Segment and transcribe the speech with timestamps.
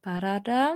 [0.00, 0.68] Paráda.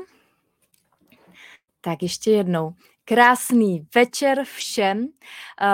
[1.80, 2.75] Tak ještě jednou.
[3.05, 5.08] Krásný večer všem.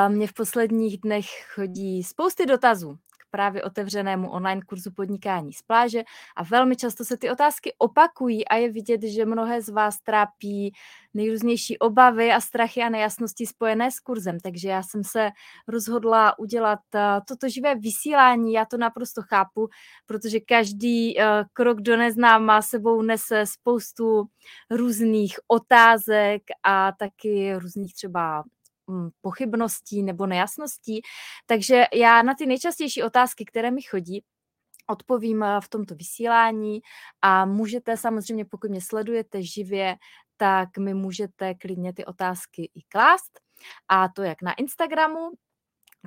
[0.08, 2.98] Mně v posledních dnech chodí spousty dotazů
[3.30, 6.02] právě otevřenému online kurzu podnikání z pláže
[6.36, 10.72] a velmi často se ty otázky opakují a je vidět, že mnohé z vás trápí
[11.14, 14.40] nejrůznější obavy a strachy a nejasnosti spojené s kurzem.
[14.40, 15.30] Takže já jsem se
[15.68, 18.52] rozhodla udělat eh, toto živé vysílání.
[18.52, 19.68] Já to naprosto chápu,
[20.06, 24.24] protože každý eh, krok do neznáma sebou nese spoustu
[24.70, 28.44] různých otázek a taky různých třeba
[29.20, 31.00] pochybností nebo nejasností.
[31.46, 34.24] Takže já na ty nejčastější otázky, které mi chodí,
[34.86, 36.80] odpovím eh, v tomto vysílání
[37.22, 39.96] a můžete samozřejmě, pokud mě sledujete živě,
[40.36, 43.40] tak mi můžete klidně ty otázky i klást.
[43.88, 45.30] A to jak na Instagramu,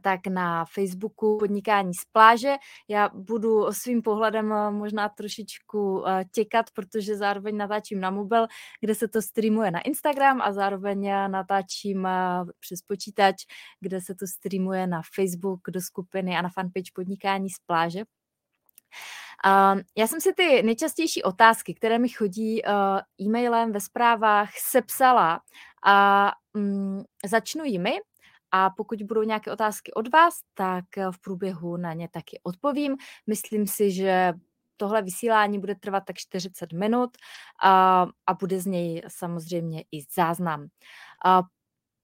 [0.02, 2.56] tak na Facebooku Podnikání z pláže.
[2.88, 8.48] Já budu svým pohledem eh, možná trošičku eh, těkat, protože zároveň natáčím na mobil,
[8.82, 12.12] kde se to streamuje na Instagram a zároveň natáčím eh,
[12.60, 13.36] přes počítač,
[13.80, 18.04] kde se to streamuje na Facebook do skupiny a na fanpage Podnikání z pláže.
[19.98, 22.62] Já jsem si ty nejčastější otázky, které mi chodí
[23.22, 25.42] e-mailem ve zprávách, sepsala
[25.86, 28.00] a mm, začnu jimi
[28.56, 32.96] a pokud budou nějaké otázky od vás, tak eh, v průběhu na ně taky odpovím.
[33.28, 34.34] Myslím si, že
[34.78, 37.10] tohle vysílání bude trvat tak 40 minut
[37.64, 40.68] a, a bude z něj samozřejmě i záznam.
[41.26, 41.44] A,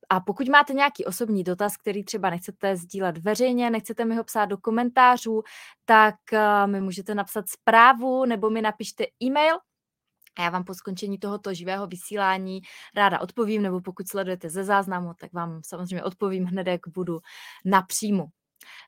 [0.09, 4.45] a pokud máte nějaký osobní dotaz, který třeba nechcete sdílet veřejně, nechcete mi ho psát
[4.45, 5.43] do komentářů,
[5.85, 9.55] tak eh, mi můžete napsat zprávu nebo mi napište e-mail
[10.39, 12.61] a já vám po skončení tohoto živého vysílání
[12.95, 17.19] ráda odpovím, nebo pokud sledujete ze záznamu, tak vám samozřejmě odpovím hned, jak budu
[17.65, 18.25] napřímo.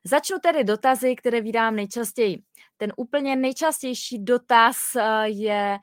[0.04, 2.44] Začnu tedy dotazy, které vydám nejčastěji.
[2.78, 5.78] Ten úplně nejčastější dotaz eh, je,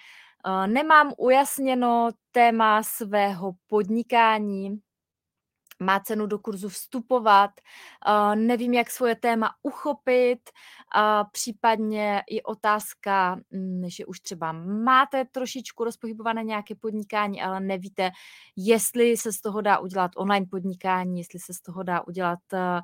[0.46, 4.78] eh, nemám ujasněno téma svého podnikání,
[5.80, 7.50] má cenu do kurzu vstupovat,
[8.08, 10.50] uh, nevím, jak svoje téma uchopit,
[11.32, 14.52] případně i otázka, mm, že už třeba
[14.84, 18.10] máte trošičku rozpohybované nějaké podnikání, ale nevíte,
[18.56, 22.80] jestli se z toho dá udělat online podnikání, jestli se z toho dá udělat uh,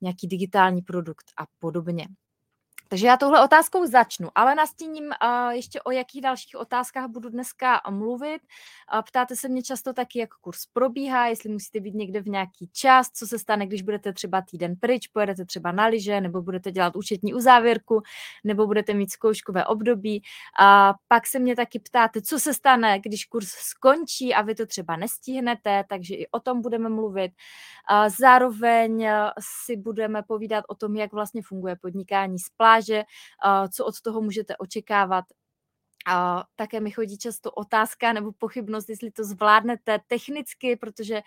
[0.00, 2.06] nějaký digitální produkt a podobně.
[2.94, 7.80] Takže já touhle otázkou začnu, ale nastíním uh, ještě o jakých dalších otázkách budu dneska
[7.90, 8.42] mluvit.
[8.94, 12.70] Uh, ptáte se mě často taky, jak kurz probíhá, jestli musíte být někde v nějaký
[12.72, 16.72] čas, co se stane, když budete třeba týden pryč, pojedete třeba na lyže, nebo budete
[16.72, 18.02] dělat účetní uzávěrku,
[18.44, 20.22] nebo budete mít zkouškové období.
[20.58, 24.54] A uh, pak se mě taky ptáte, co se stane, když kurz skončí a vy
[24.54, 27.32] to třeba nestihnete, takže i o tom budeme mluvit.
[27.90, 29.08] Uh, zároveň
[29.64, 33.04] si budeme povídat o tom, jak vlastně funguje podnikání z pláže, pláže,
[33.70, 35.24] co od toho můžete očekávat
[36.06, 41.22] a také mi chodí často otázka nebo pochybnost, jestli to zvládnete technicky, protože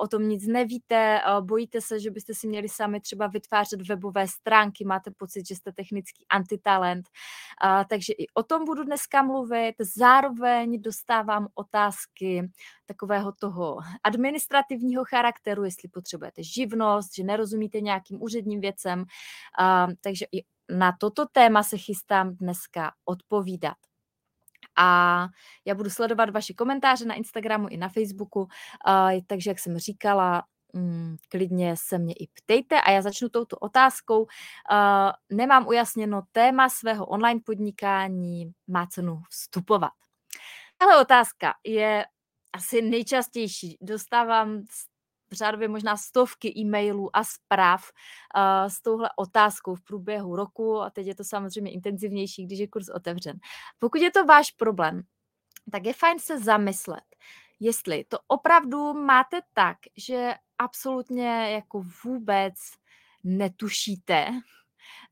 [0.00, 4.84] o tom nic nevíte, bojíte se, že byste si měli sami třeba vytvářet webové stránky,
[4.84, 7.08] máte pocit, že jste technický antitalent.
[7.88, 9.74] Takže i o tom budu dneska mluvit.
[9.78, 12.50] Zároveň dostávám otázky
[12.86, 19.04] takového toho administrativního charakteru, jestli potřebujete živnost, že nerozumíte nějakým úředním věcem.
[20.00, 23.76] Takže i na toto téma se chystám dneska odpovídat.
[24.76, 25.26] A
[25.64, 28.48] já budu sledovat vaše komentáře na Instagramu i na Facebooku, uh,
[29.26, 30.42] takže jak jsem říkala,
[30.72, 34.20] um, klidně se mě i ptejte a já začnu touto otázkou.
[34.22, 34.28] Uh,
[35.30, 39.92] nemám ujasněno téma svého online podnikání, má cenu vstupovat.
[40.78, 42.04] Tahle otázka je
[42.52, 43.78] asi nejčastější.
[43.80, 44.62] Dostávám
[45.32, 47.90] řádově možná stovky e-mailů a zpráv
[48.36, 52.68] uh, s touhle otázkou v průběhu roku a teď je to samozřejmě intenzivnější, když je
[52.68, 53.38] kurz otevřen.
[53.78, 55.02] Pokud je to váš problém,
[55.72, 57.04] tak je fajn se zamyslet,
[57.60, 62.54] jestli to opravdu máte tak, že absolutně jako vůbec
[63.24, 64.26] netušíte,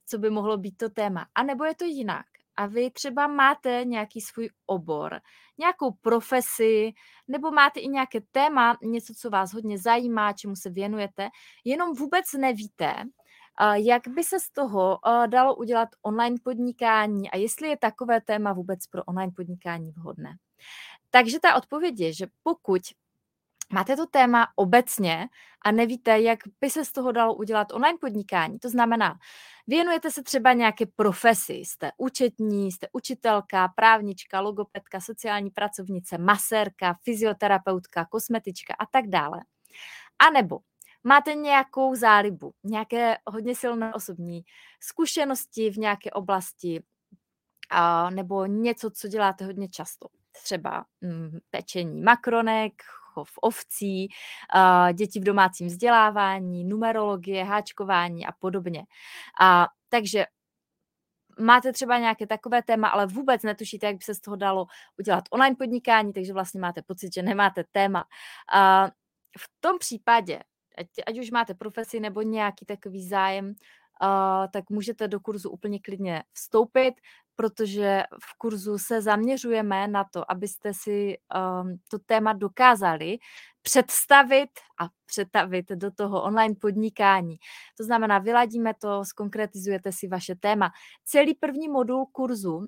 [0.07, 1.27] co by mohlo být to téma.
[1.35, 2.27] A nebo je to jinak
[2.59, 5.21] a vy třeba máte nějaký svůj obor,
[5.59, 6.93] nějakou profesi,
[7.29, 11.29] nebo máte i nějaké téma, něco, co vás hodně zajímá, čemu se věnujete,
[11.65, 12.95] jenom vůbec nevíte,
[13.75, 18.87] jak by se z toho dalo udělat online podnikání a jestli je takové téma vůbec
[18.87, 20.37] pro online podnikání vhodné.
[21.11, 22.83] Takže ta odpověď je, že pokud
[23.73, 25.29] máte to téma obecně
[25.65, 29.19] a nevíte, jak by se z toho dalo udělat online podnikání, to znamená,
[29.69, 38.05] věnujete se třeba nějaké profesi, jste účetní, jste učitelka, právnička, logopedka, sociální pracovnice, masérka, fyzioterapeutka,
[38.05, 39.41] kosmetička a tak dále.
[40.19, 40.59] A nebo
[41.05, 44.43] máte nějakou zálibu, nějaké hodně silné osobní
[44.81, 46.83] zkušenosti v nějaké oblasti,
[48.11, 50.09] nebo něco, co děláte hodně často
[50.43, 52.73] třeba mm, pečení makronek,
[53.19, 54.09] chov ovcí,
[54.55, 58.85] uh, děti v domácím vzdělávání, numerologie, háčkování a podobně.
[59.41, 60.27] A, takže
[61.39, 64.67] máte třeba nějaké takové téma, ale vůbec netušíte, jak by se z toho dalo
[64.99, 68.05] udělat online podnikání, takže vlastně máte pocit, že nemáte téma.
[68.53, 68.87] A
[69.39, 70.41] v tom případě,
[70.79, 73.55] ať, ať už máte profesi nebo nějaký takový zájem,
[74.53, 76.95] tak můžete do kurzu úplně klidně vstoupit,
[77.37, 81.19] protože v kurzu se zaměřujeme na to, abyste si
[81.63, 83.19] um, to téma dokázali
[83.63, 84.51] představit
[84.81, 87.37] a přetavit do toho online podnikání.
[87.77, 90.71] To znamená, vyladíme to, skonkretizujete si vaše téma.
[91.05, 92.67] Celý první modul kurzu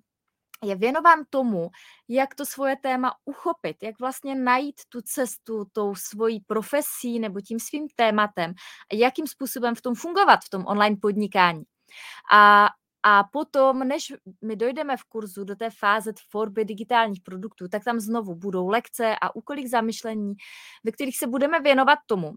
[0.64, 1.70] je věnován tomu,
[2.08, 7.58] jak to svoje téma uchopit, jak vlastně najít tu cestu tou svojí profesí nebo tím
[7.60, 8.54] svým tématem
[8.92, 11.62] jakým způsobem v tom fungovat, v tom online podnikání.
[12.32, 12.68] A
[13.02, 14.12] a potom, než
[14.44, 19.16] my dojdeme v kurzu do té fáze tvorby digitálních produktů, tak tam znovu budou lekce
[19.22, 20.34] a úkoly k zamyšlení,
[20.84, 22.32] ve kterých se budeme věnovat tomu,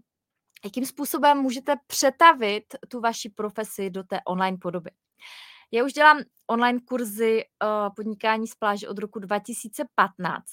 [0.64, 4.90] jakým způsobem můžete přetavit tu vaši profesi do té online podoby.
[5.74, 10.44] Já už dělám online kurzy uh, podnikání z pláže od roku 2015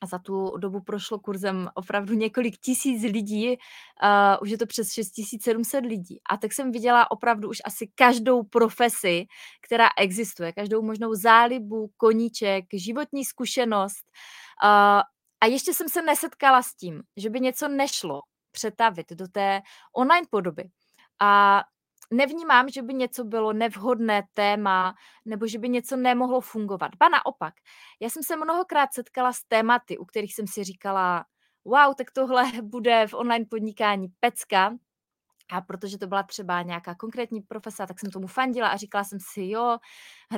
[0.00, 3.56] a za tu dobu prošlo kurzem opravdu několik tisíc lidí, uh,
[4.42, 6.20] už je to přes 6700 lidí.
[6.30, 9.26] A tak jsem viděla opravdu už asi každou profesi,
[9.62, 14.04] která existuje, každou možnou zálibu, koníček, životní zkušenost.
[14.64, 15.02] Uh,
[15.40, 18.20] a ještě jsem se nesetkala s tím, že by něco nešlo
[18.50, 19.60] přetavit do té
[19.96, 20.70] online podoby.
[21.20, 21.62] A
[22.10, 24.94] nevnímám, že by něco bylo nevhodné téma
[25.24, 26.90] nebo že by něco nemohlo fungovat.
[26.98, 27.54] Ba naopak,
[28.00, 31.24] já jsem se mnohokrát setkala s tématy, u kterých jsem si říkala,
[31.64, 34.74] wow, tak tohle bude v online podnikání pecka,
[35.52, 39.18] a protože to byla třeba nějaká konkrétní profesa, tak jsem tomu fandila a říkala jsem
[39.20, 39.78] si, jo,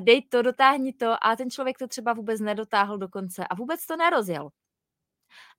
[0.00, 3.86] dej to, dotáhni to a ten člověk to třeba vůbec nedotáhl do konce a vůbec
[3.86, 4.50] to nerozjel.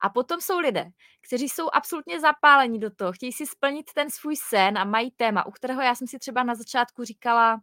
[0.01, 0.85] A potom jsou lidé,
[1.27, 5.45] kteří jsou absolutně zapálení do toho, chtějí si splnit ten svůj sen a mají téma,
[5.45, 7.61] u kterého já jsem si třeba na začátku říkala,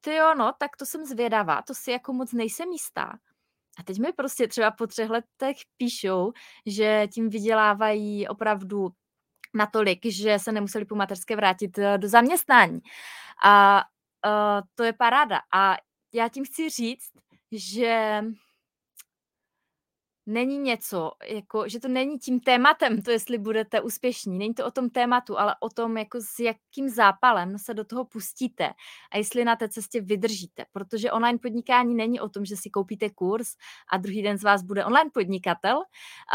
[0.00, 3.18] ty jo, no, tak to jsem zvědavá, to si jako moc nejsem jistá.
[3.78, 6.32] A teď mi prostě třeba po třech letech píšou,
[6.66, 8.88] že tím vydělávají opravdu
[9.54, 12.80] natolik, že se nemuseli po mateřské vrátit eh, do zaměstnání.
[13.44, 13.84] A
[14.26, 15.40] uh, to je paráda.
[15.54, 15.76] A
[16.14, 17.10] já tím chci říct,
[17.52, 18.24] že
[20.28, 24.38] není něco, jako, že to není tím tématem, to jestli budete úspěšní.
[24.38, 28.04] Není to o tom tématu, ale o tom, jako s jakým zápalem se do toho
[28.04, 28.70] pustíte
[29.12, 30.64] a jestli na té cestě vydržíte.
[30.72, 33.48] Protože online podnikání není o tom, že si koupíte kurz
[33.92, 35.82] a druhý den z vás bude online podnikatel.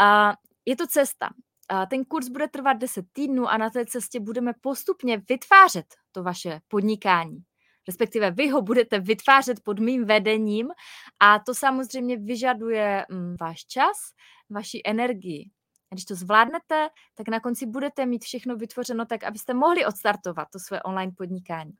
[0.00, 0.32] A
[0.66, 1.28] je to cesta.
[1.68, 6.22] A ten kurz bude trvat 10 týdnů a na té cestě budeme postupně vytvářet to
[6.22, 7.44] vaše podnikání
[7.88, 10.68] respektive vy ho budete vytvářet pod mým vedením
[11.20, 13.96] a to samozřejmě vyžaduje mm, váš čas,
[14.50, 15.50] vaši energii.
[15.92, 20.48] A když to zvládnete, tak na konci budete mít všechno vytvořeno tak, abyste mohli odstartovat
[20.52, 21.72] to své online podnikání.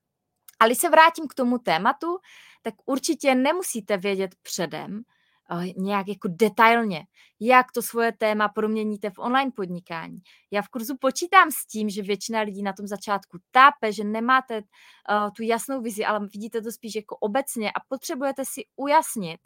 [0.61, 2.07] Ale když se vrátím k tomu tématu,
[2.63, 5.03] tak určitě nemusíte vědět předem,
[5.77, 7.07] nějak jako detailně,
[7.41, 10.19] jak to svoje téma proměníte v online podnikání.
[10.51, 14.57] Já v kurzu počítám s tím, že většina lidí na tom začátku tápe, že nemáte
[14.57, 19.41] uh, tu jasnou vizi, ale vidíte to spíš jako obecně a potřebujete si ujasnit,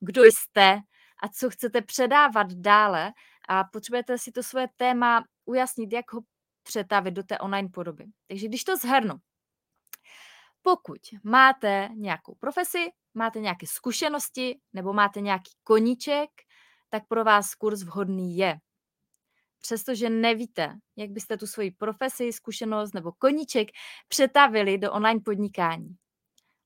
[0.00, 0.80] kdo jste
[1.22, 3.12] a co chcete předávat dále
[3.48, 6.20] a potřebujete si to svoje téma ujasnit, jak ho
[6.62, 8.04] přetavit do té online podoby.
[8.26, 9.14] Takže když to zhrnu,
[10.62, 16.30] pokud máte nějakou profesi, máte nějaké zkušenosti nebo máte nějaký koníček,
[16.88, 18.58] tak pro vás kurz vhodný je.
[19.60, 23.68] Přestože nevíte, jak byste tu svoji profesi, zkušenost nebo koníček
[24.08, 25.96] přetavili do online podnikání.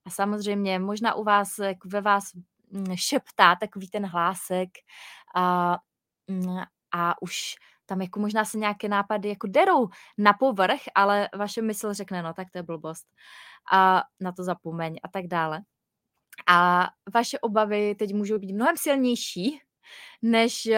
[0.04, 2.24] A samozřejmě možná u vás, jak ve vás
[2.70, 4.68] mm, šeptá takový ten hlásek
[5.34, 5.78] a,
[6.28, 6.58] mm,
[6.92, 7.54] a už
[7.86, 12.34] tam jako možná se nějaké nápady jako derou na povrch, ale vaše mysl řekne, no
[12.34, 13.06] tak to je blbost
[13.72, 15.62] a na to zapomeň a tak dále.
[16.46, 19.60] A vaše obavy teď můžou být mnohem silnější,
[20.22, 20.76] než uh,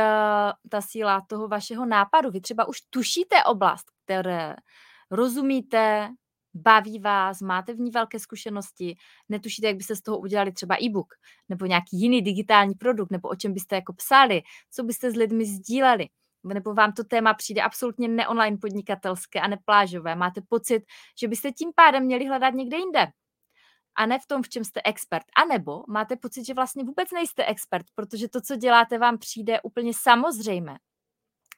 [0.71, 2.31] ta síla toho vašeho nápadu.
[2.31, 4.57] Vy třeba už tušíte oblast, které
[5.11, 6.09] rozumíte,
[6.55, 8.97] baví vás, máte v ní velké zkušenosti,
[9.29, 11.15] netušíte, jak byste z toho udělali třeba e-book,
[11.49, 15.45] nebo nějaký jiný digitální produkt, nebo o čem byste jako psali, co byste s lidmi
[15.47, 16.09] sdíleli
[16.45, 20.83] nebo vám to téma přijde absolutně neonline podnikatelské a neplážové, máte pocit,
[21.21, 23.07] že byste tím pádem měli hledat někde jinde
[23.97, 25.25] a ne v tom, v čem jste expert.
[25.37, 29.61] A nebo máte pocit, že vlastně vůbec nejste expert, protože to, co děláte, vám přijde
[29.61, 30.77] úplně samozřejmé.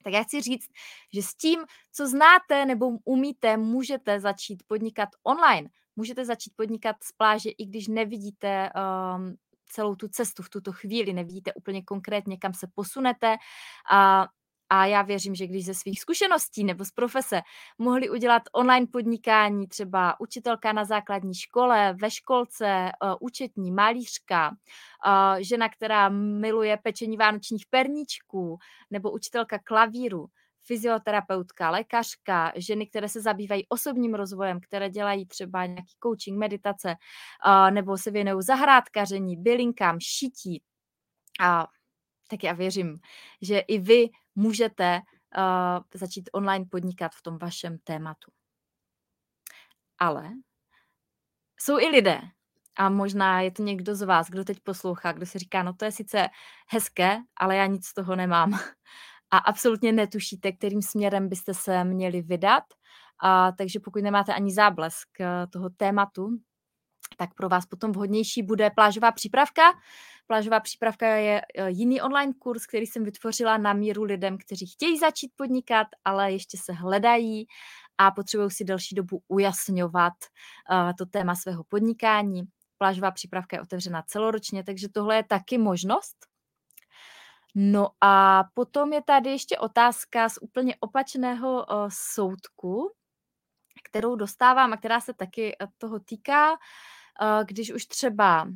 [0.04, 0.68] Tak já chci říct,
[1.14, 1.60] že s tím,
[1.92, 5.68] co znáte nebo umíte, můžete začít podnikat online.
[5.96, 8.70] Můžete začít podnikat z pláže, i když nevidíte
[9.16, 9.34] um,
[9.66, 13.36] celou tu cestu v tuto chvíli, nevidíte úplně konkrétně, kam se posunete
[13.90, 14.28] a
[14.70, 17.40] a já věřím, že když ze svých zkušeností nebo z profese
[17.78, 25.40] mohli udělat online podnikání, třeba učitelka na základní škole, ve školce, uh, účetní, malířka, uh,
[25.40, 28.58] žena, která miluje pečení vánočních perníčků,
[28.90, 30.26] nebo učitelka klavíru,
[30.64, 36.94] fyzioterapeutka, lékařka, ženy, které se zabývají osobním rozvojem, které dělají třeba nějaký coaching, meditace,
[37.46, 40.62] uh, nebo se věnují zahrádkaření, bylinkám, šití.
[41.40, 41.66] A
[42.28, 42.98] tak já věřím,
[43.42, 45.00] že i vy můžete
[45.36, 48.32] uh, začít online podnikat v tom vašem tématu.
[49.98, 50.30] Ale
[51.60, 52.20] jsou i lidé,
[52.76, 55.84] a možná je to někdo z vás, kdo teď poslouchá, kdo si říká, no to
[55.84, 56.28] je sice
[56.68, 58.52] hezké, ale já nic z toho nemám.
[59.30, 62.64] A absolutně netušíte, kterým směrem byste se měli vydat.
[63.22, 66.28] A, takže pokud nemáte ani záblesk eh, toho tématu,
[67.16, 69.62] tak pro vás potom vhodnější bude plážová přípravka.
[70.26, 74.98] Plážová přípravka je e, jiný online kurz, který jsem vytvořila na míru lidem, kteří chtějí
[74.98, 77.46] začít podnikat, ale ještě se hledají
[77.98, 80.12] a potřebují si delší dobu ujasňovat
[80.70, 82.42] uh, to téma svého podnikání.
[82.78, 86.16] Plážová přípravka je otevřena celoročně, takže tohle je taky možnost.
[87.54, 92.92] No a potom je tady ještě otázka z úplně opačného uh, soudku,
[93.88, 96.56] kterou dostávám a která se taky toho týká.
[97.46, 98.48] Když už třeba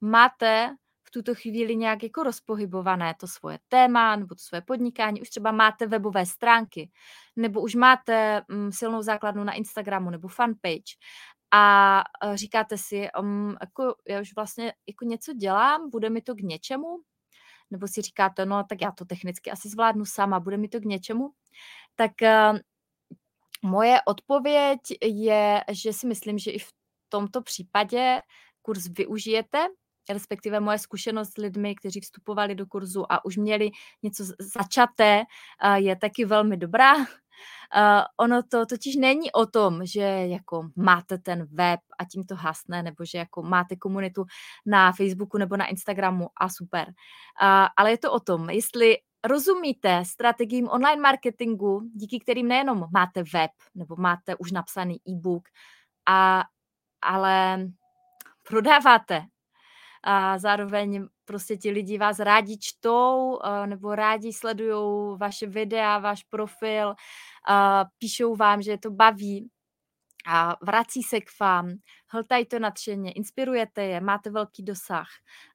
[0.00, 0.76] máte
[1.14, 5.86] tuto chvíli nějak jako rozpohybované to svoje téma nebo to svoje podnikání, už třeba máte
[5.86, 6.90] webové stránky,
[7.36, 10.98] nebo už máte mm, silnou základnu na Instagramu nebo fanpage
[11.50, 16.34] a e, říkáte si, um, jako já už vlastně jako něco dělám, bude mi to
[16.34, 16.98] k něčemu,
[17.70, 20.84] nebo si říkáte, no tak já to technicky asi zvládnu sama, bude mi to k
[20.84, 21.30] něčemu,
[21.94, 22.58] tak uh,
[23.62, 26.72] moje odpověď je, že si myslím, že i v
[27.08, 28.22] tomto případě
[28.62, 29.66] kurz využijete,
[30.08, 33.70] respektive moje zkušenost s lidmi, kteří vstupovali do kurzu a už měli
[34.02, 35.22] něco začaté,
[35.74, 36.94] je taky velmi dobrá.
[38.20, 42.82] ono to totiž není o tom, že jako máte ten web a tím to hasne,
[42.82, 44.24] nebo že jako máte komunitu
[44.66, 46.92] na Facebooku nebo na Instagramu a super.
[47.76, 53.50] ale je to o tom, jestli rozumíte strategiím online marketingu, díky kterým nejenom máte web
[53.74, 55.48] nebo máte už napsaný e-book,
[56.08, 56.44] a,
[57.02, 57.66] ale
[58.48, 59.26] prodáváte
[60.04, 66.94] a zároveň prostě ti lidi vás rádi čtou nebo rádi sledují vaše videa, váš profil,
[67.98, 69.50] píšou vám, že je to baví
[70.26, 71.70] a vrací se k vám,
[72.08, 75.08] hltají to nadšeně, inspirujete je, máte velký dosah,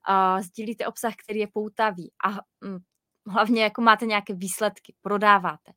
[0.06, 2.30] a sdílíte obsah, který je poutavý a
[2.66, 2.80] hm,
[3.28, 5.72] hlavně jako máte nějaké výsledky, prodáváte.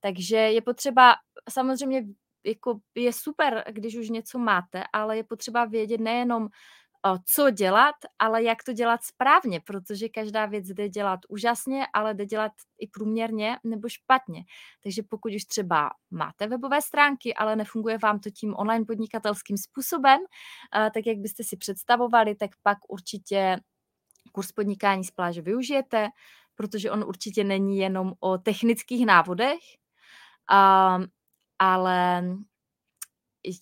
[0.00, 1.14] Takže je potřeba
[1.50, 2.02] samozřejmě
[2.46, 6.48] jako je super, když už něco máte, ale je potřeba vědět nejenom,
[7.26, 12.26] co dělat, ale jak to dělat správně, protože každá věc jde dělat úžasně, ale jde
[12.26, 14.44] dělat i průměrně nebo špatně.
[14.82, 20.20] Takže pokud už třeba máte webové stránky, ale nefunguje vám to tím online podnikatelským způsobem,
[20.94, 23.60] tak jak byste si představovali, tak pak určitě
[24.32, 26.08] kurz podnikání z pláže využijete,
[26.54, 29.60] protože on určitě není jenom o technických návodech,
[31.58, 32.24] ale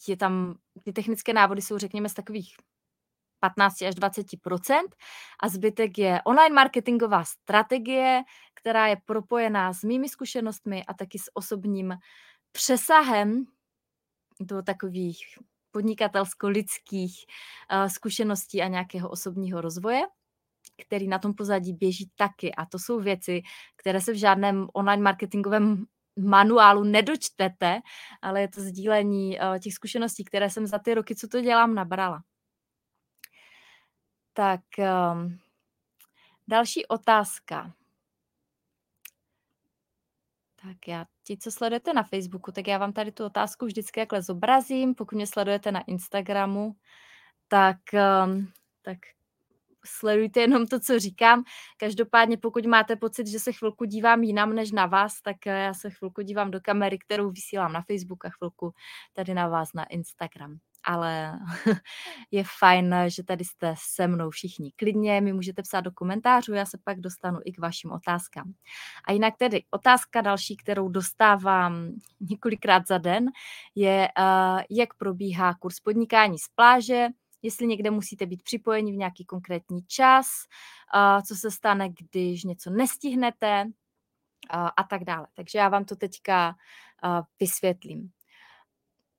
[0.09, 2.57] je tam, ty technické návody jsou, řekněme, z takových
[3.43, 4.89] 15 až 20%
[5.43, 8.23] a zbytek je online marketingová strategie,
[8.55, 11.95] která je propojená s mými zkušenostmi a taky s osobním
[12.53, 13.45] přesahem
[14.41, 15.19] do takových
[15.71, 17.15] podnikatelsko-lidských
[17.73, 20.01] uh, zkušeností a nějakého osobního rozvoje,
[20.87, 22.55] který na tom pozadí běží taky.
[22.55, 23.43] A to jsou věci,
[23.77, 25.85] které se v žádném online marketingovém
[26.19, 27.81] manuálu nedočtete,
[28.23, 31.75] ale je to sdílení uh, těch zkušeností, které jsem za ty roky, co to dělám,
[31.75, 32.23] nabrala.
[34.33, 35.39] Tak um,
[36.49, 37.75] další otázka.
[40.63, 44.23] Tak já, ti, co sledujete na Facebooku, tak já vám tady tu otázku vždycky jakhle
[44.23, 44.95] zobrazím.
[44.95, 46.77] Pokud mě sledujete na Instagramu,
[47.49, 47.77] tak,
[48.25, 48.99] um, tak
[49.85, 51.45] sledujte jenom to, co říkám.
[51.77, 55.75] Každopádně, pokud máte pocit, že se chvilku dívám jinam než na vás, tak eh, já
[55.75, 58.75] se chvilku dívám do kamery, kterou vysílám na Facebook a chvilku
[59.13, 61.39] tady na vás na Instagram ale
[62.31, 64.73] je fajn, že tady jste se mnou všichni.
[64.77, 68.53] Klidně mi můžete psát do komentářů, já se pak dostanu i k vašim otázkám.
[69.09, 73.27] A jinak tedy otázka další, kterou dostávám několikrát za den,
[73.75, 74.09] je,
[74.71, 77.07] jak probíhá kurz podnikání z pláže,
[77.43, 80.27] jestli někde musíte být připojeni v nějaký konkrétní čas,
[81.27, 83.65] co se stane, když něco nestihnete
[84.51, 85.27] a tak dále.
[85.35, 86.55] Takže já vám to teďka
[87.41, 88.11] vysvětlím.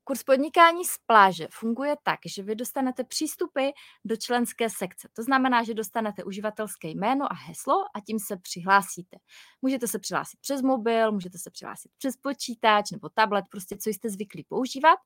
[0.05, 3.69] Kurz podnikání z pláže funguje tak, že vy dostanete přístupy
[4.05, 5.09] do členské sekce.
[5.13, 9.17] To znamená, že dostanete uživatelské jméno a heslo a tím se přihlásíte.
[9.61, 14.09] Můžete se přihlásit přes mobil, můžete se přihlásit přes počítač nebo tablet, prostě co jste
[14.09, 14.99] zvyklí používat.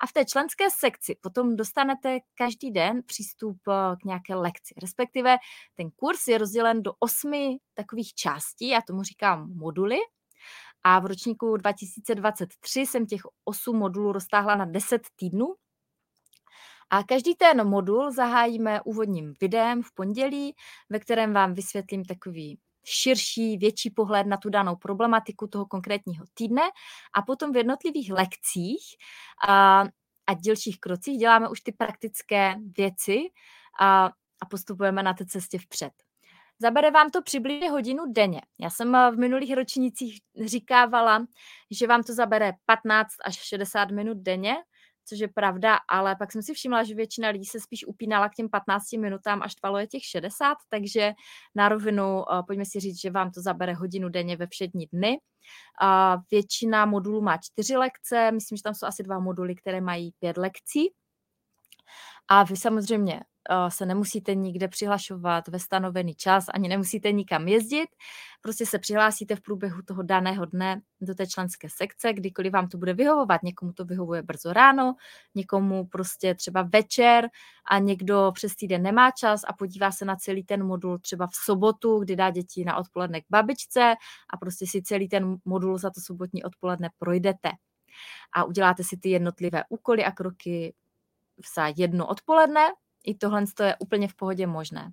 [0.00, 4.74] A v té členské sekci potom dostanete každý den přístup eh, k nějaké lekci.
[4.82, 5.36] Respektive
[5.74, 9.98] ten kurz je rozdělen do osmi takových částí, já tomu říkám moduly,
[10.84, 15.54] a v ročníku 2023 jsem těch 8 modulů roztáhla na 10 týdnů.
[16.90, 20.54] A každý ten modul zahájíme úvodním videem v pondělí,
[20.90, 26.62] ve kterém vám vysvětlím takový širší, větší pohled na tu danou problematiku toho konkrétního týdne
[27.14, 28.82] a potom v jednotlivých lekcích
[29.48, 29.80] a,
[30.26, 33.18] a dílčích krocích děláme už ty praktické věci
[33.80, 34.04] a,
[34.40, 35.92] a postupujeme na té cestě vpřed.
[36.60, 38.40] Zabere vám to přibližně hodinu denně.
[38.60, 41.26] Já jsem eh, v minulých ročnících říkávala,
[41.70, 44.54] že vám to zabere 15 až 60 minut denně,
[45.08, 48.34] což je pravda, ale pak jsem si všimla, že většina lidí se spíš upínala k
[48.34, 51.12] těm 15 minutám, až tvalo je těch 60, takže
[51.54, 55.18] na rovinu eh, pojďme si říct, že vám to zabere hodinu denně ve všední dny.
[56.30, 60.36] Většina modulů má čtyři lekce, myslím, že tam jsou asi dva moduly, které mají pět
[60.36, 60.92] lekcí.
[62.28, 63.20] A vy samozřejmě
[63.68, 67.88] se nemusíte nikde přihlašovat ve stanovený čas, ani nemusíte nikam jezdit,
[68.42, 72.78] prostě se přihlásíte v průběhu toho daného dne do té členské sekce, kdykoliv vám to
[72.78, 73.42] bude vyhovovat.
[73.42, 74.94] Někomu to vyhovuje brzo ráno,
[75.34, 77.28] někomu prostě třeba večer
[77.70, 81.34] a někdo přes týden nemá čas a podívá se na celý ten modul třeba v
[81.44, 83.94] sobotu, kdy dá děti na odpoledne k babičce
[84.30, 87.50] a prostě si celý ten modul za to sobotní odpoledne projdete
[88.32, 90.74] a uděláte si ty jednotlivé úkoly a kroky
[91.54, 92.60] za jedno odpoledne
[93.04, 94.92] i tohle je úplně v pohodě možné.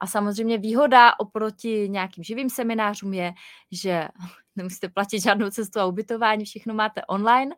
[0.00, 3.32] A samozřejmě výhoda oproti nějakým živým seminářům je,
[3.72, 4.08] že
[4.56, 7.54] nemusíte platit žádnou cestu a ubytování, všechno máte online.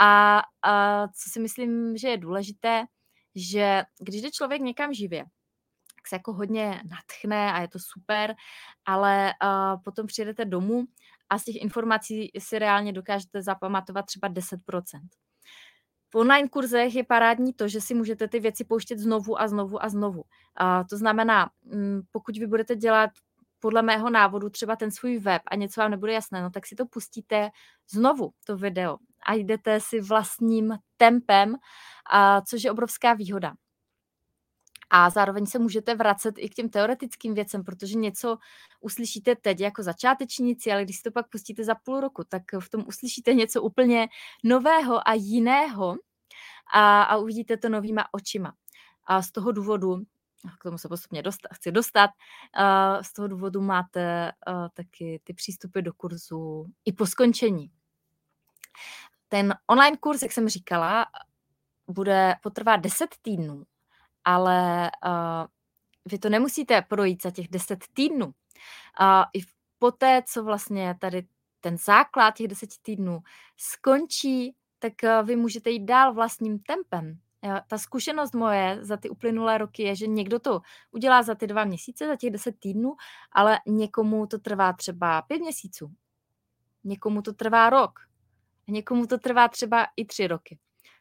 [0.00, 2.84] A, a co si myslím, že je důležité,
[3.34, 5.24] že když jde člověk někam živě,
[5.94, 8.34] tak se jako hodně natchne a je to super,
[8.84, 10.84] ale uh, potom přijedete domů
[11.30, 14.58] a z těch informací si reálně dokážete zapamatovat třeba 10%.
[16.12, 19.84] V online kurzech je parádní to, že si můžete ty věci pouštět znovu a znovu
[19.84, 20.24] a znovu.
[20.56, 23.10] A to znamená, mm, pokud vy budete dělat
[23.60, 26.74] podle mého návodu třeba ten svůj web a něco vám nebude jasné, no tak si
[26.74, 27.50] to pustíte
[27.90, 31.54] znovu, to video, a jdete si vlastním tempem,
[32.12, 33.52] a což je obrovská výhoda.
[34.94, 38.38] A zároveň se můžete vracet i k těm teoretickým věcem, protože něco
[38.80, 42.70] uslyšíte teď jako začátečníci, ale když si to pak pustíte za půl roku, tak v
[42.70, 44.08] tom uslyšíte něco úplně
[44.44, 45.96] nového a jiného
[46.74, 48.54] a, a uvidíte to novýma očima.
[49.04, 49.96] A z toho důvodu,
[50.60, 52.10] k tomu se postupně dostat, chci dostat,
[53.02, 54.32] z toho důvodu máte
[54.74, 57.70] taky ty přístupy do kurzu i po skončení.
[59.28, 61.06] Ten online kurz, jak jsem říkala,
[61.88, 63.64] bude potrvat 10 týdnů
[64.24, 65.46] ale uh,
[66.04, 68.26] vy to nemusíte projít za těch deset týdnů.
[68.26, 68.32] Uh,
[69.34, 69.40] I
[69.78, 71.26] poté, co vlastně tady
[71.60, 73.20] ten základ těch deseti týdnů
[73.56, 77.18] skončí, tak uh, vy můžete jít dál vlastním tempem.
[77.44, 81.46] Jo, ta zkušenost moje za ty uplynulé roky je, že někdo to udělá za ty
[81.46, 82.96] dva měsíce, za těch deset týdnů,
[83.32, 85.92] ale někomu to trvá třeba pět měsíců.
[86.84, 88.00] Někomu to trvá rok.
[88.68, 90.58] Někomu to trvá třeba i tři roky.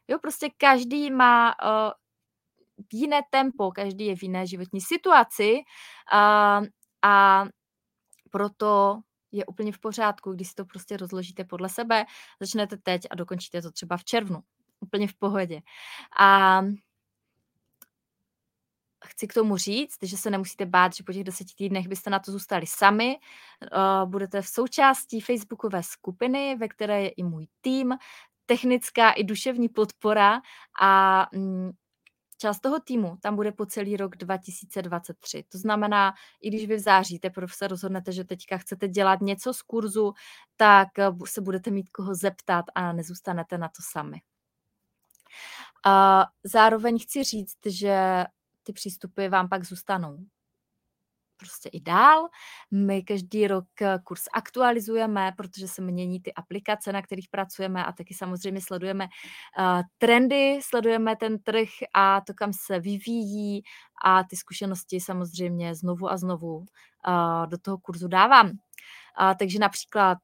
[0.08, 1.92] Jo, prostě každý má uh,
[2.92, 5.60] jiné tempo, každý je v jiné životní situaci
[6.12, 6.62] a,
[7.02, 7.46] a
[8.32, 9.00] proto
[9.32, 12.06] je úplně v pořádku, když si to prostě rozložíte podle sebe,
[12.40, 14.44] začnete teď a dokončíte to třeba v červnu.
[14.80, 15.62] Úplně v pohodě.
[16.20, 16.62] A
[19.06, 22.20] chci k tomu říct, že se nemusíte bát, že po těch deseti týdnech byste na
[22.20, 23.16] to zůstali sami.
[24.06, 27.94] Budete v součástí facebookové skupiny, ve které je i můj tým,
[28.46, 30.42] technická i duševní podpora
[30.82, 31.72] a mm,
[32.42, 35.44] Část toho týmu tam bude po celý rok 2023.
[35.50, 39.54] To znamená, i když vy v září teprve se rozhodnete, že teďka chcete dělat něco
[39.54, 40.14] z kurzu,
[40.58, 44.22] tak eh, se budete mít koho zeptat a nezůstanete na to sami.
[45.86, 48.26] A zároveň chci říct, že
[48.64, 50.18] ty přístupy vám pak zůstanou
[51.42, 52.28] prostě i dál.
[52.72, 57.92] My každý rok eh, kurz aktualizujeme, protože se mění ty aplikace, na kterých pracujeme a
[57.92, 63.64] taky samozřejmě sledujeme uh, trendy, sledujeme ten trh a to, kam se vyvíjí
[64.04, 66.66] a ty zkušenosti samozřejmě znovu a znovu uh,
[67.48, 68.52] do toho kurzu dávám.
[69.40, 70.18] Takže například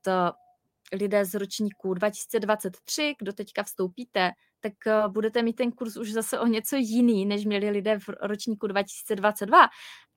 [0.93, 4.73] lidé z ročníku 2023, kdo teďka vstoupíte, tak
[5.07, 9.67] budete mít ten kurz už zase o něco jiný, než měli lidé v ročníku 2022.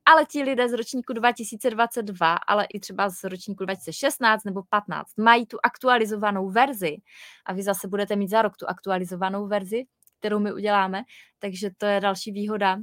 [0.05, 5.45] ale ti lidé z ročníku 2022, ale i třeba z ročníku 2016 nebo 15 mají
[5.45, 6.97] tu aktualizovanou verzi
[7.45, 9.83] a vy zase budete mít za rok tu aktualizovanou verzi,
[10.19, 11.03] kterou my uděláme,
[11.39, 12.77] takže to je další výhoda,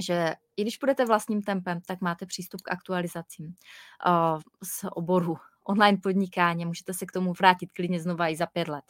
[0.00, 5.98] že i když budete vlastním tempem, tak máte přístup k aktualizacím uh, z oboru online
[6.02, 6.66] podnikání.
[6.66, 8.84] Můžete se k tomu vrátit klidně znova i za pět let.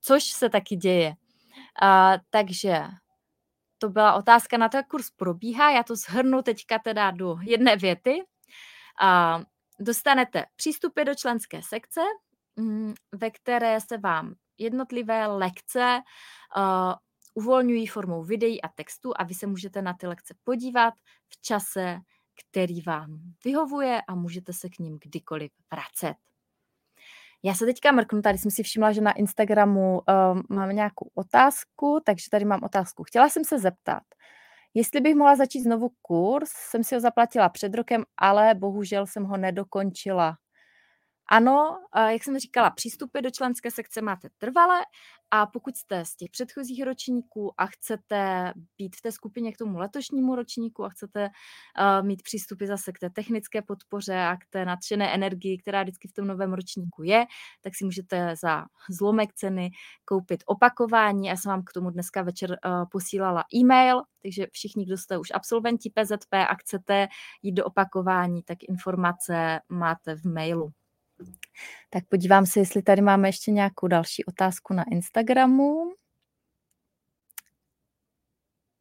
[0.00, 1.08] Což se taky děje.
[1.82, 2.82] Uh, takže
[3.82, 5.70] to byla otázka na to, jak kurz probíhá.
[5.70, 8.22] Já to shrnu teďka teda do jedné věty.
[9.02, 9.42] Uh,
[9.80, 12.00] dostanete přístupy do členské sekce,
[12.58, 16.00] um, ve které se vám jednotlivé lekce
[17.34, 20.94] uvolňují formou videí a textu a vy se můžete na ty lekce podívat
[21.28, 21.98] v čase,
[22.40, 26.16] který vám vyhovuje a můžete se k ním kdykoliv vracet.
[27.44, 32.00] Já se teďka mrknu, tady jsem si všimla, že na Instagramu um, mám nějakou otázku,
[32.04, 33.04] takže tady mám otázku.
[33.04, 34.02] Chtěla jsem se zeptat,
[34.74, 39.24] jestli bych mohla začít znovu kurz, jsem si ho zaplatila před rokem, ale bohužel jsem
[39.24, 40.36] ho nedokončila.
[41.30, 44.80] Ano, jak jsem říkala, přístupy do členské sekce máte trvale
[45.34, 49.78] a pokud jste z těch předchozích ročníků a chcete být v té skupině k tomu
[49.78, 54.64] letošnímu ročníku a chcete uh, mít přístupy zase k té technické podpoře a k té
[54.64, 57.24] nadšené energii, která vždycky v tom novém ročníku je,
[57.60, 59.70] tak si můžete za zlomek ceny
[60.04, 61.26] koupit opakování.
[61.26, 65.28] Já jsem vám k tomu dneska večer uh, posílala e-mail, takže všichni, kdo jste už
[65.34, 67.08] absolventi PZP a chcete
[67.42, 70.81] jít do opakování, tak informace máte v mailu.
[71.90, 75.94] Tak podívám se, jestli tady máme ještě nějakou další otázku na Instagramu.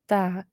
[0.05, 0.47] Tak.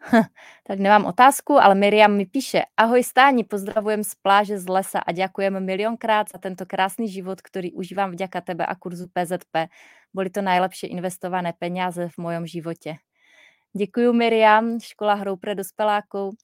[0.66, 5.12] tak nemám otázku, ale Miriam mi píše, ahoj stáni, pozdravujem z pláže z lesa a
[5.12, 9.56] děkujeme milionkrát za tento krásný život, který užívám vďaka tebe a kurzu PZP.
[10.14, 12.96] Byly to nejlepší investované peníze v mojom životě.
[13.76, 16.34] Děkuji Miriam, škola hrou pre dospelákov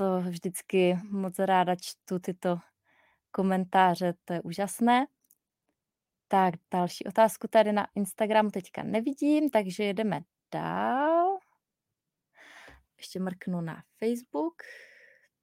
[0.00, 2.58] to vždycky moc ráda čtu tyto
[3.30, 5.06] komentáře, to je úžasné.
[6.28, 10.20] Tak další otázku tady na Instagramu teďka nevidím, takže jedeme
[10.52, 11.38] dál.
[12.96, 14.62] Ještě mrknu na Facebook.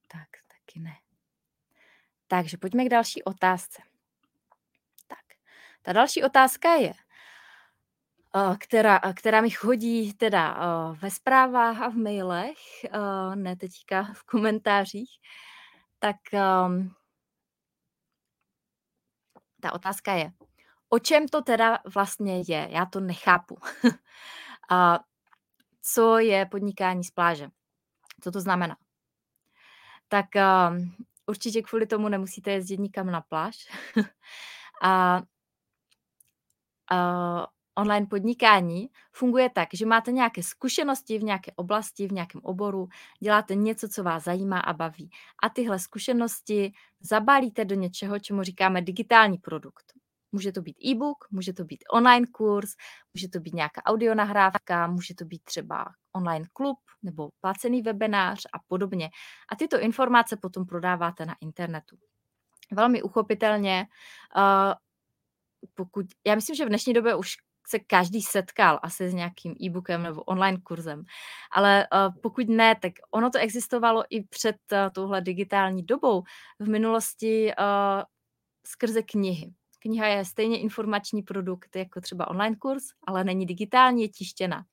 [0.08, 0.94] Tak, taky ne.
[2.26, 3.82] Takže pojďme k další otázce.
[5.06, 5.24] Tak,
[5.82, 6.92] ta další otázka je,
[8.58, 10.56] která, která mi chodí teda
[10.92, 12.58] ve zprávách a v mailech,
[13.34, 15.10] ne teďka v komentářích,
[15.98, 16.94] tak um,
[19.60, 20.32] ta otázka je,
[20.88, 22.68] o čem to teda vlastně je?
[22.70, 23.58] Já to nechápu.
[24.70, 25.00] a
[25.82, 27.48] co je podnikání z pláže?
[28.20, 28.76] Co to znamená?
[30.08, 30.94] Tak um,
[31.26, 33.56] určitě kvůli tomu nemusíte jezdit nikam na pláž.
[34.82, 35.22] a
[36.92, 37.44] uh,
[37.78, 42.88] online podnikání funguje tak, že máte nějaké zkušenosti v nějaké oblasti, v nějakém oboru,
[43.20, 45.10] děláte něco, co vás zajímá a baví.
[45.42, 49.92] A tyhle zkušenosti zabalíte do něčeho, čemu říkáme digitální produkt.
[50.32, 52.70] Může to být e-book, může to být online kurz,
[53.14, 58.58] může to být nějaká audionahrávka, může to být třeba online klub nebo placený webinář a
[58.66, 59.10] podobně.
[59.52, 61.96] A tyto informace potom prodáváte na internetu.
[62.72, 63.86] Velmi uchopitelně,
[64.36, 64.74] uh,
[65.74, 67.36] pokud, já myslím, že v dnešní době už
[67.68, 71.04] se každý setkal asi s nějakým e-bookem nebo online kurzem.
[71.52, 76.22] Ale uh, pokud ne, tak ono to existovalo i před uh, touhle digitální dobou.
[76.58, 78.02] V minulosti uh,
[78.66, 79.54] skrze knihy.
[79.78, 84.64] Kniha je stejně informační produkt jako třeba online kurz, ale není digitální, je tištěna.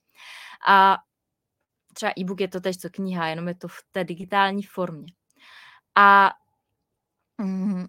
[0.67, 0.97] A
[1.93, 5.13] třeba e-book je to tež co kniha, jenom je to v té digitální formě.
[5.95, 6.31] A
[7.37, 7.85] mm,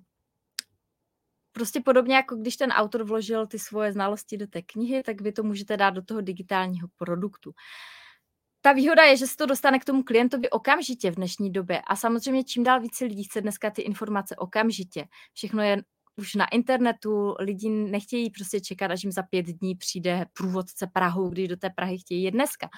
[1.57, 5.33] Prostě podobně jako když ten autor vložil ty svoje znalosti do té knihy, tak vy
[5.33, 7.53] to můžete dát do toho digitálního produktu.
[8.61, 11.97] Ta výhoda je, že se to dostane k tomu klientovi okamžitě v dnešní době a
[11.97, 15.05] samozřejmě čím dál více lidí chce dneska ty informace okamžitě.
[15.33, 15.83] Všechno je
[16.17, 21.29] už na internetu, lidi nechtějí prostě čekat, až jim za pět dní přijde průvodce Prahou,
[21.29, 22.69] když do té Prahy chtějí jít dneska.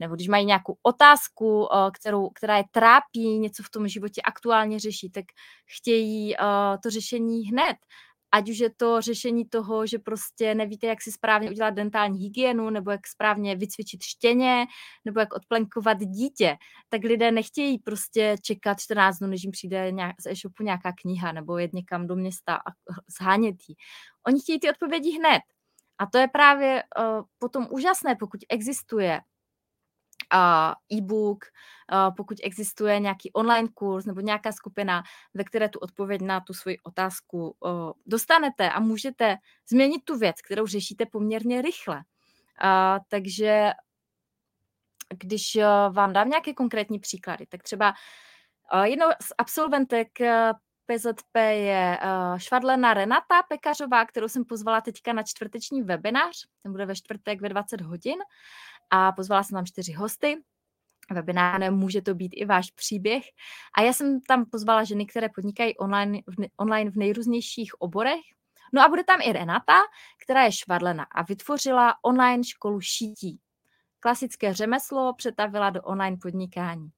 [0.00, 4.78] Nebo když mají nějakou otázku, eh, kterou, která je trápí, něco v tom životě aktuálně
[4.78, 5.24] řeší, tak
[5.78, 6.44] chtějí uh,
[6.82, 7.76] to řešení hned
[8.32, 12.70] ať už je to řešení toho, že prostě nevíte, jak si správně udělat dentální hygienu,
[12.70, 14.66] nebo jak správně vycvičit štěně,
[15.04, 16.56] nebo jak odplenkovat dítě,
[16.88, 21.32] tak lidé nechtějí prostě čekat 14 dnů, než jim přijde nějak, z e-shopu nějaká kniha,
[21.32, 22.70] nebo jet někam do města a
[23.20, 23.76] zhánět jí.
[24.26, 25.42] Oni chtějí ty odpovědi hned.
[25.98, 29.20] A to je právě uh, potom úžasné, pokud existuje
[30.92, 31.44] e-book,
[32.16, 35.02] pokud existuje nějaký online kurz nebo nějaká skupina,
[35.34, 37.56] ve které tu odpověď na tu svoji otázku
[38.06, 39.36] dostanete a můžete
[39.70, 42.02] změnit tu věc, kterou řešíte poměrně rychle.
[43.08, 43.70] Takže
[45.14, 47.94] když eh, vám dám nějaké konkrétní příklady, tak třeba
[48.74, 50.08] eh, jednou z absolventek
[50.86, 51.98] PZP je
[52.36, 56.46] Švadlena Renata Pekařová, kterou jsem pozvala teďka na čtvrteční webinář.
[56.62, 58.16] Ten bude ve čtvrtek ve 20 hodin.
[58.90, 60.42] A pozvala jsem tam čtyři hosty.
[61.10, 63.24] Webinár může to být i váš příběh.
[63.78, 68.20] A já jsem tam pozvala ženy, které podnikají online v, online v nejrůznějších oborech.
[68.72, 69.78] No a bude tam i Renata,
[70.22, 73.40] která je švadlena a vytvořila online školu šítí.
[74.00, 76.88] Klasické řemeslo přetavila do online podnikání.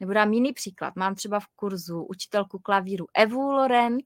[0.00, 0.96] Nebo dám jiný příklad.
[0.96, 4.04] Mám třeba v kurzu učitelku klavíru Evu Lorenz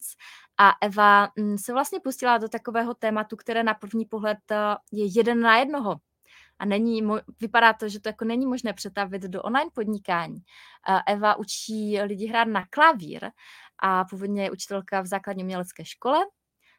[0.58, 4.56] a Eva mm, se vlastně pustila do takového tématu, které na první pohled eh,
[4.92, 5.96] je jeden na jednoho.
[6.58, 7.02] A není,
[7.40, 10.42] vypadá to, že to jako není možné přetavit do online podnikání.
[11.06, 13.30] Eva učí lidi hrát na klavír
[13.78, 16.18] a původně je učitelka v základní umělecké škole,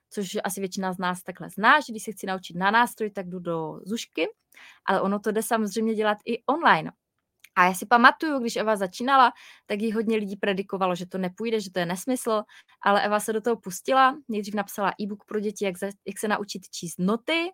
[0.10, 3.30] což asi většina z nás takhle zná, že když se chci naučit na nástroj, tak
[3.30, 4.28] jdu do Zušky,
[4.86, 6.92] ale ono to jde samozřejmě dělat i online.
[7.56, 9.32] A já si pamatuju, když Eva začínala,
[9.66, 12.44] tak jí hodně lidí predikovalo, že to nepůjde, že to je nesmysl,
[12.82, 16.28] ale Eva se do toho pustila, nejdřív napsala e-book pro děti, jak, za, jak se
[16.28, 17.52] naučit číst noty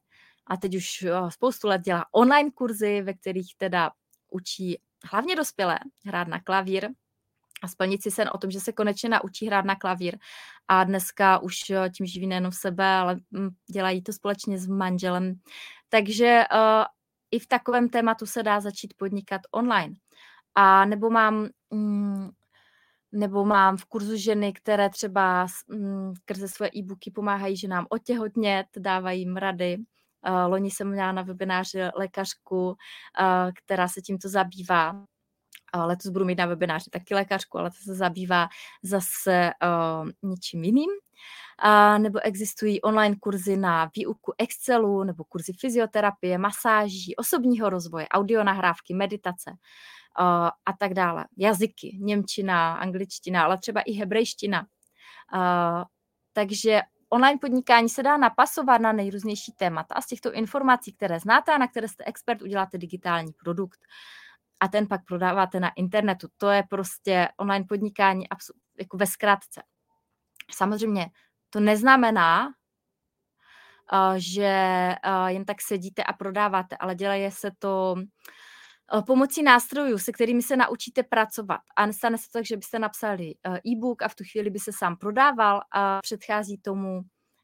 [0.50, 3.92] a teď už spoustu let dělá online kurzy, ve kterých teda
[4.32, 4.78] učí
[5.12, 6.90] hlavně dospělé hrát na klavír,
[7.62, 10.18] a splnit si sen o tom, že se konečně naučí hrát na klavír.
[10.68, 11.58] A dneska už
[11.98, 15.34] tím živí nejenom sebe, ale mm, dělají to společně s manželem.
[15.90, 16.86] Takže uh,
[17.32, 19.96] i v takovém tématu se dá začít podnikat online.
[20.56, 22.30] A nebo mám, mm,
[23.12, 29.20] nebo mám v kurzu ženy, které třeba mm, skrze svoje e-booky pomáhají ženám otěhotnět, dávají
[29.20, 29.78] jim rady.
[30.28, 32.76] Uh, loni jsem měla na webináři lékařku, uh,
[33.56, 35.06] která se tímto zabývá
[35.76, 38.48] letos budu mít na webináři taky lékařku, ale to se zabývá
[38.84, 40.90] zase uh, něčím jiným.
[41.66, 48.94] Uh, nebo existují online kurzy na výuku Excelu, nebo kurzy fyzioterapie, masáží, osobního rozvoje, audionahrávky,
[48.94, 49.52] meditace
[50.66, 51.26] a tak dále.
[51.38, 54.66] Jazyky, němčina, angličtina, ale třeba i hebrejština.
[56.34, 61.54] Takže online podnikání se dá napasovat na nejrůznější témata a z těchto informací, které znáte
[61.54, 63.80] a na které jste expert, uděláte digitální produkt
[64.60, 66.28] a ten pak prodáváte na internetu.
[66.38, 68.26] To je prostě online podnikání
[68.80, 69.64] jako ve zkratce.
[70.52, 71.10] Samozřejmě
[71.50, 72.54] to neznamená,
[73.94, 77.96] eh, že eh, jen tak sedíte a prodáváte, ale dělají se to
[79.06, 81.62] pomocí nástrojů, se kterými se naučíte pracovat.
[81.76, 83.34] A nestane se tak, že byste napsali
[83.68, 87.02] e-book a v tu chvíli by se sám prodával a předchází tomu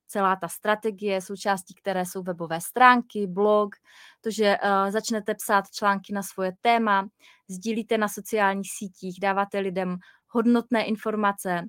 [0.07, 3.75] celá ta strategie, součástí které jsou webové stránky, blog,
[4.21, 7.07] to, že uh, začnete psát články na svoje téma,
[7.49, 11.61] sdílíte na sociálních sítích, dáváte lidem hodnotné informace.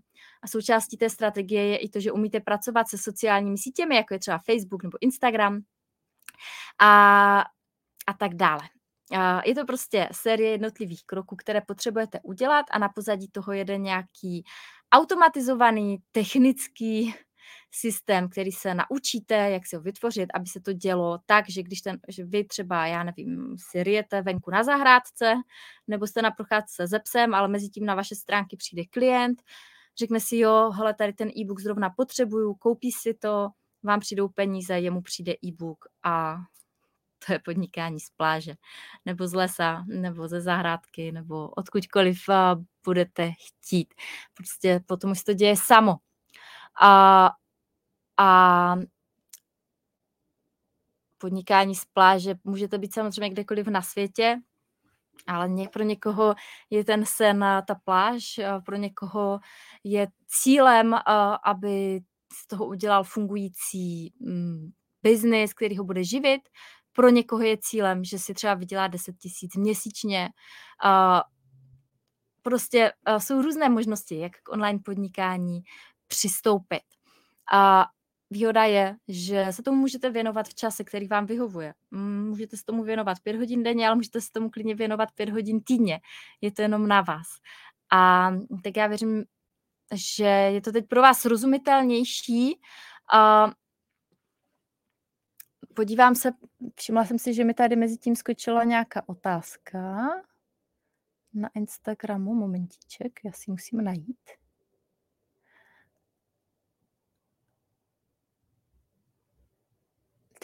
[0.43, 4.19] A součástí té strategie je i to, že umíte pracovat se sociálními sítěmi, jako je
[4.19, 5.61] třeba Facebook nebo Instagram
[6.81, 7.41] a,
[8.07, 8.76] a tak dále.
[9.45, 14.45] Je to prostě série jednotlivých kroků, které potřebujete udělat a na pozadí toho jede nějaký
[14.93, 17.15] automatizovaný, technický
[17.71, 21.81] systém, který se naučíte, jak si ho vytvořit, aby se to dělo tak, že když
[21.81, 25.35] ten, že vy třeba, já nevím, si ryjete venku na zahrádce,
[25.87, 29.43] nebo jste na procházce se psem, ale mezi tím na vaše stránky přijde klient,
[29.99, 33.49] řekne si, jo, hele, tady ten e-book zrovna potřebuju, koupí si to,
[33.83, 36.37] vám přijdou peníze, jemu přijde e-book a
[37.27, 38.55] to je podnikání z pláže,
[39.05, 42.19] nebo z lesa, nebo ze zahrádky, nebo odkudkoliv
[42.85, 43.95] budete chtít.
[44.35, 45.97] Prostě potom už to děje samo.
[46.81, 47.31] A,
[48.17, 48.77] a
[51.19, 54.37] podnikání z pláže může to být samozřejmě kdekoliv na světě,
[55.27, 56.35] ale pro někoho
[56.71, 59.41] je ten sen ta pláž, pro někoho
[59.85, 60.95] je cílem,
[61.45, 62.01] aby
[62.33, 64.71] z toho udělal fungující mm,
[65.03, 66.41] biznis, který ho bude živit.
[66.97, 70.29] Pro někoho je cílem, že si třeba vydělá 10 tisíc měsíčně.
[72.43, 75.61] Prostě jsou různé možnosti, jak k online podnikání
[76.09, 76.83] přistoupit.
[77.53, 77.87] A
[78.31, 81.75] výhoda je, že se tomu můžete věnovat v čase, který vám vyhovuje.
[81.91, 85.29] Mm, můžete se tomu věnovat pět hodin denně, ale můžete se tomu klidně věnovat pět
[85.29, 86.01] hodin týdně.
[86.41, 87.27] Je to jenom na vás.
[87.93, 88.31] A
[88.65, 89.25] tak já věřím,
[89.95, 92.61] že je to teď pro vás srozumitelnější.
[95.77, 96.31] Podívám se,
[96.75, 100.09] všimla jsem si, že mi tady mezi tím skočila nějaká otázka
[101.35, 102.35] na Instagramu.
[102.35, 104.19] Momentíček, já si musím najít.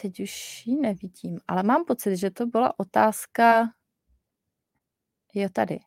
[0.03, 3.73] teď už ji nevidím, ale mám pocit, že to byla otázka.
[5.33, 5.79] Jo, tady.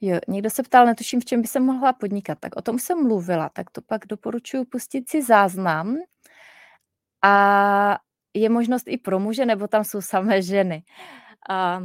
[0.00, 2.38] Jo, někdo se ptal, netuším, v čem by se mohla podnikat.
[2.38, 5.96] Tak o tom jsem mluvila, tak to pak doporučuji pustit si záznam.
[7.22, 7.98] A
[8.34, 10.82] je možnost i pro muže, nebo tam jsou samé ženy.
[11.50, 11.80] A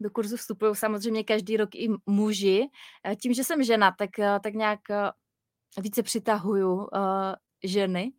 [0.00, 2.66] do kurzu vstupují samozřejmě každý rok i muži.
[3.04, 4.80] Eh, tím, že jsem žena, tak, eh, tak nějak
[5.78, 6.88] více přitahuju
[7.64, 8.12] ženy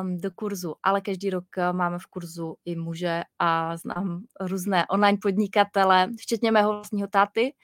[0.00, 5.18] um, do kurzu, ale každý rok máme v kurzu i muže a znám různé online
[5.22, 7.54] podnikatele, včetně mého vlastního táty,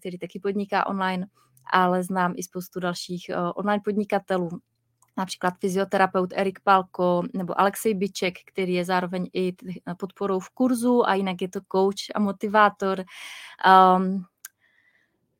[0.00, 1.26] který taky podniká online,
[1.72, 4.50] ale znám i spoustu dalších online podnikatelů,
[5.16, 9.52] například fyzioterapeut Erik Palko nebo Alexej Biček, který je zároveň i
[9.98, 13.04] podporou v kurzu a jinak je to coach a motivátor.
[13.96, 14.24] Um,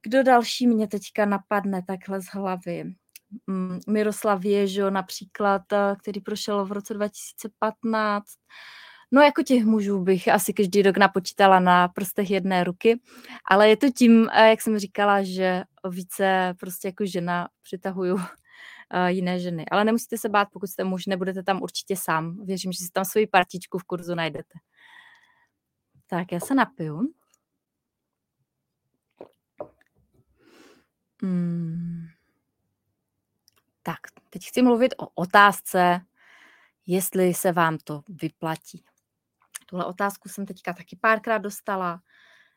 [0.02, 2.94] kdo další mě teďka napadne takhle z hlavy?
[3.46, 8.26] Mm, Miroslav Ježo například, eh, který prošel v roce 2015.
[9.12, 13.00] No jako těch mužů bych asi každý rok napočítala na prstech jedné ruky,
[13.50, 18.18] ale je to tím, eh, jak jsem říkala, že více prostě jako žena přitahuju
[18.92, 19.66] uh, jiné ženy.
[19.70, 22.44] Ale nemusíte se bát, pokud jste muž, nebudete tam určitě sám.
[22.44, 24.58] Věřím, že si tam svoji partičku v kurzu najdete.
[26.06, 27.12] Tak, já se napiju.
[31.22, 32.06] Hmm.
[33.82, 33.98] Tak,
[34.30, 36.00] teď chci mluvit o otázce,
[36.86, 38.84] jestli se vám to vyplatí.
[39.66, 42.02] Tuhle otázku jsem teďka taky párkrát dostala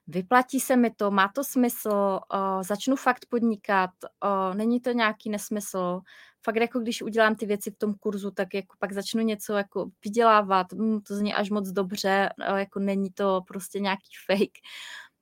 [0.07, 3.89] vyplatí se mi to, má to smysl, uh, začnu fakt podnikat,
[4.23, 6.01] uh, není to nějaký nesmysl.
[6.43, 9.89] Fakt jako když udělám ty věci v tom kurzu, tak jako pak začnu něco jako
[10.03, 14.59] vydělávat, mm, to zní až moc dobře, uh, jako není to prostě nějaký fake.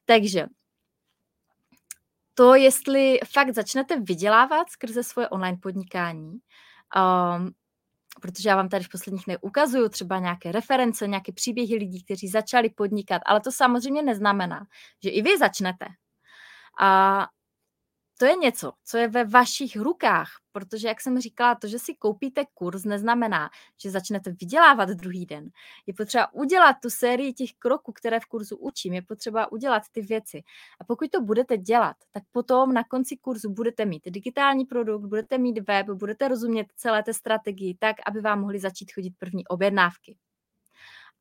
[0.06, 0.46] Takže
[2.34, 7.52] to, jestli fakt začnete vydělávat skrze svoje online podnikání, um,
[8.22, 12.28] protože já vám tady v posledních dnech ukazuju třeba nějaké reference, nějaké příběhy lidí, kteří
[12.28, 14.66] začali podnikat, ale to samozřejmě neznamená,
[15.04, 15.86] že i vy začnete.
[16.80, 17.28] A
[18.18, 21.96] to je něco, co je ve vašich rukách, protože, jak jsem říkala, to, že si
[21.96, 23.50] koupíte kurz, neznamená,
[23.82, 25.50] že začnete vydělávat druhý den.
[25.88, 30.02] Je potřeba udělat tu sérii těch kroků, které v kurzu učím, je potřeba udělat ty
[30.02, 30.44] věci.
[30.80, 35.38] A pokud to budete dělat, tak potom na konci kurzu budete mít digitální produkt, budete
[35.38, 40.18] mít web, budete rozumět celé té strategii tak, aby vám mohli začít chodit první objednávky.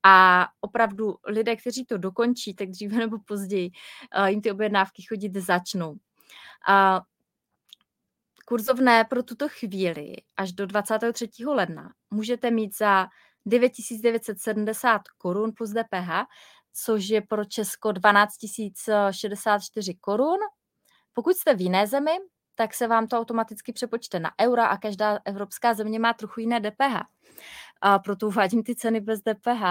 [0.03, 3.71] A opravdu lidé, kteří to dokončí, tak dříve nebo později
[4.15, 5.97] eh, jim ty objednávky chodit začnou.
[6.69, 7.01] A
[8.47, 11.29] kurzovné pro tuto chvíli až do 23.
[11.47, 13.07] ledna můžete mít za
[13.47, 16.11] 9970 korun plus DPH,
[16.73, 18.35] což je pro Česko 12
[19.11, 20.39] 064 korun.
[21.13, 22.19] Pokud jste v jiné zemi,
[22.55, 26.61] tak se vám to automaticky přepočte na eura a každá evropská země má trochu jiné
[26.61, 27.03] DPH.
[27.81, 29.63] A proto uvádím ty ceny bez DPH,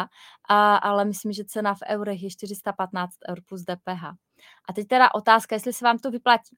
[0.50, 4.04] a, ale myslím, že cena v eurech je 415 eur plus DPH.
[4.70, 6.58] A teď teda otázka, jestli se vám to vyplatí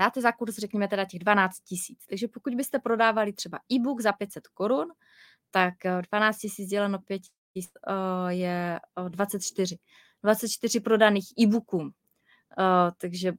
[0.00, 2.06] dáte za kurz, řekněme teda těch 12 tisíc.
[2.06, 4.86] Takže pokud byste prodávali třeba e-book za 500 korun,
[5.50, 5.74] tak
[6.10, 7.22] 12 eh, tisíc děleno 5
[7.54, 9.74] tisíc uh, je 24.
[9.74, 9.78] Eh,
[10.22, 11.90] 24 prodaných e-booků.
[13.00, 13.32] Takže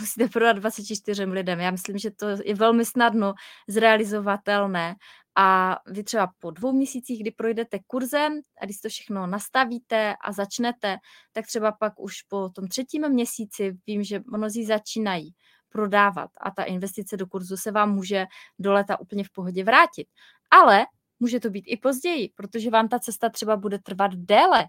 [0.00, 1.60] musíte prodat 24 lidem.
[1.60, 3.34] Já myslím, že to je velmi snadno
[3.68, 4.94] zrealizovatelné
[5.36, 10.32] a vy třeba po dvou měsících, kdy projdete kurzem a když to všechno nastavíte a
[10.32, 10.96] začnete,
[11.32, 15.34] tak třeba pak už po tom třetím měsíci vím, že mnozí začínají
[15.68, 18.26] prodávat a ta investice do kurzu se vám může
[18.58, 20.06] do leta úplně v pohodě vrátit.
[20.50, 20.86] Ale
[21.20, 24.64] může to být i později, protože vám ta cesta třeba bude trvat déle.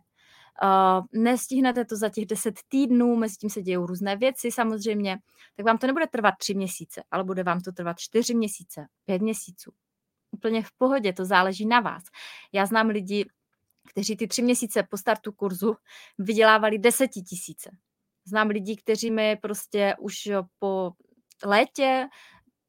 [0.63, 5.17] Uh, nestihnete to za těch 10 týdnů, mezi tím se dějou různé věci samozřejmě,
[5.55, 9.21] tak vám to nebude trvat 3 měsíce, ale bude vám to trvat 4 měsíce, 5
[9.21, 9.71] měsíců.
[10.33, 12.03] Úplně v pohodě, to záleží na vás.
[12.51, 13.25] Já znám lidi,
[13.89, 15.75] kteří ty tři měsíce po startu kurzu
[16.17, 17.69] vydělávali desetitisíce.
[18.25, 20.91] Znám lidi, kteří mi prostě už po
[21.45, 22.07] létě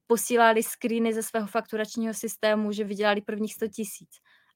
[0.07, 4.11] posílali screeny ze svého fakturačního systému, že vydělali prvních 100 tisíc.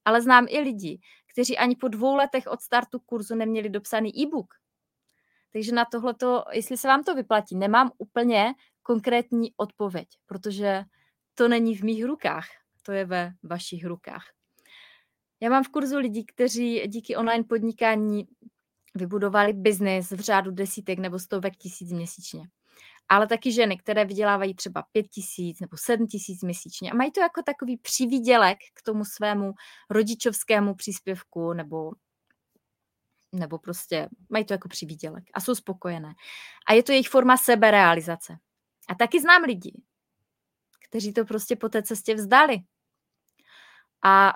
[0.05, 0.99] Ale znám i lidi,
[1.31, 4.53] kteří ani po dvou letech od startu kurzu neměli dopsaný e-book.
[5.53, 10.83] Takže na tohleto, jestli se vám to vyplatí, nemám úplně konkrétní odpověď, protože
[11.35, 12.47] to není v mých rukách,
[12.83, 14.25] to je ve vašich rukách.
[15.41, 18.27] Já mám v kurzu lidí, kteří díky online podnikání
[18.95, 22.43] vybudovali biznis v řádu desítek nebo stovek tisíc měsíčně.
[23.09, 27.21] Ale taky ženy, které vydělávají třeba pět tisíc nebo sedm tisíc měsíčně a mají to
[27.21, 29.53] jako takový přivídělek k tomu svému
[29.89, 31.91] rodičovskému příspěvku nebo
[33.31, 36.13] nebo prostě mají to jako přivídělek a jsou spokojené.
[36.67, 38.37] A je to jejich forma seberealizace.
[38.87, 39.81] A taky znám lidi,
[40.89, 42.57] kteří to prostě po té cestě vzdali.
[44.05, 44.33] A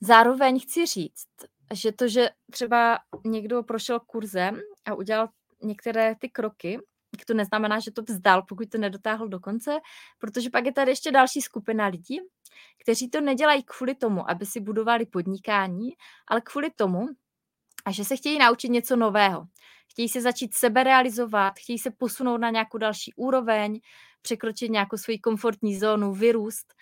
[0.00, 1.28] zároveň chci říct,
[1.74, 5.28] že to, že třeba někdo prošel kurzem a udělal
[5.62, 6.78] některé ty kroky,
[7.26, 9.78] to neznamená, že to vzdal, pokud to nedotáhl do konce,
[10.18, 12.18] protože pak je tady ještě další skupina lidí,
[12.82, 15.90] kteří to nedělají kvůli tomu, aby si budovali podnikání,
[16.26, 17.06] ale kvůli tomu,
[17.84, 19.46] a že se chtějí naučit něco nového.
[19.90, 23.80] Chtějí se začít seberealizovat, chtějí se posunout na nějakou další úroveň,
[24.22, 26.74] překročit nějakou svoji komfortní zónu, vyrůst.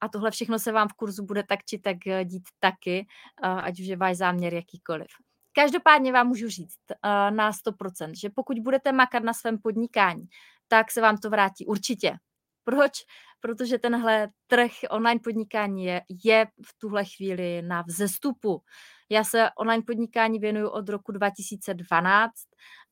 [0.00, 3.06] A tohle všechno se vám v kurzu bude tak či tak eh, dít taky,
[3.44, 5.08] eh, ať už je váš záměr jakýkoliv.
[5.52, 10.26] Každopádně vám můžu říct uh, na 100%, že pokud budete makat na svém podnikání,
[10.68, 12.16] tak se vám to vrátí určitě.
[12.64, 12.92] Proč?
[13.40, 18.62] Protože tenhle trh online podnikání je, je v tuhle chvíli na vzestupu.
[19.10, 22.32] Já se online podnikání věnuju od roku 2012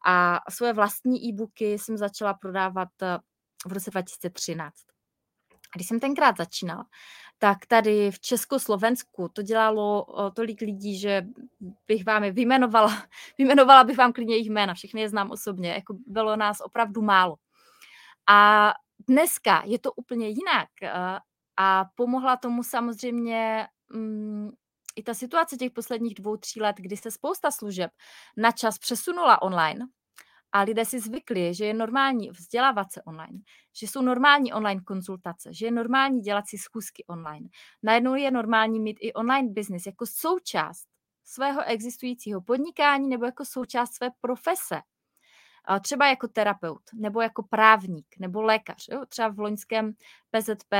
[0.07, 3.19] a svoje vlastní e-booky jsem začala prodávat eh,
[3.67, 4.75] v roce 2013.
[5.75, 6.87] Když jsem tenkrát začínala,
[7.39, 11.27] tak tady v Československu to dělalo tolik lidí, že
[11.87, 13.03] bych vám je vyjmenovala,
[13.39, 17.37] vyjmenovala bych vám klidně jejich jména, všechny je znám osobně, jako bylo nás opravdu málo.
[18.29, 18.73] A
[19.09, 20.69] dneska je to úplně jinak
[21.57, 24.51] a pomohla tomu samozřejmě mm,
[24.97, 27.91] i ta situace těch posledních dvou, tří let, kdy se spousta služeb
[28.37, 29.87] na čas přesunula online,
[30.53, 33.39] a lidé si zvykli, že je normální vzdělávat se online,
[33.81, 37.49] že jsou normální online konzultace, že je normální dělat si schůzky online.
[37.83, 40.87] Najednou je normální mít i online business jako součást
[41.25, 44.81] svého existujícího podnikání nebo jako součást své profese.
[45.81, 48.89] Třeba jako terapeut, nebo jako právník, nebo lékař.
[48.89, 49.07] Jo?
[49.09, 49.93] Třeba v loňském
[50.31, 50.75] PZP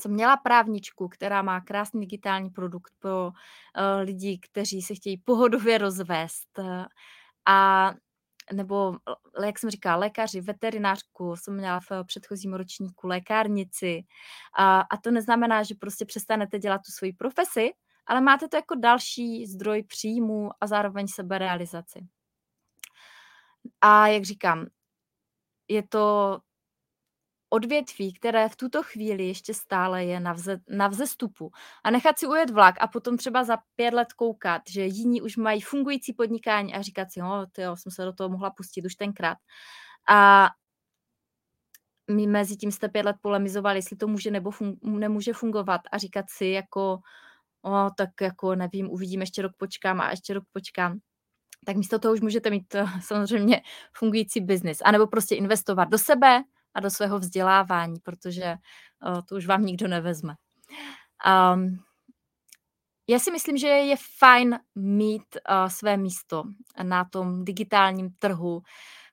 [0.00, 3.32] jsem měla právničku, která má krásný digitální produkt pro uh,
[4.02, 6.58] lidi, kteří se chtějí pohodově rozvést.
[7.46, 7.90] A
[8.52, 8.96] nebo,
[9.44, 14.04] jak jsem říkala, lékaři, veterinářku, jsem měla v předchozím ročníku lékárnici.
[14.58, 17.70] A, a to neznamená, že prostě přestanete dělat tu svoji profesi,
[18.06, 22.06] ale máte to jako další zdroj příjmu a zároveň seberealizaci.
[23.80, 24.66] A jak říkám,
[25.68, 26.38] je to
[27.52, 31.50] odvětví, které v tuto chvíli ještě stále je na, vze, na vzestupu.
[31.84, 35.36] A nechat si ujet vlak a potom třeba za pět let koukat, že jiní už
[35.36, 38.94] mají fungující podnikání a říkat si, no, jo, jsem se do toho mohla pustit už
[38.94, 39.38] tenkrát.
[40.08, 40.48] A
[42.10, 45.98] my mezi tím jste pět let polemizovali, jestli to může nebo fun- nemůže fungovat a
[45.98, 46.98] říkat si jako,
[47.62, 50.98] o, tak jako nevím, uvidím, ještě rok počkám a ještě rok počkám
[51.66, 53.62] tak místo toho už můžete mít eh, samozřejmě
[53.94, 54.78] fungující biznis.
[54.84, 56.42] A nebo prostě investovat do sebe,
[56.74, 58.56] a do svého vzdělávání, protože
[59.06, 60.34] uh, to už vám nikdo nevezme.
[61.54, 61.78] Um,
[63.08, 66.42] já si myslím, že je fajn mít uh, své místo
[66.82, 68.62] na tom digitálním trhu,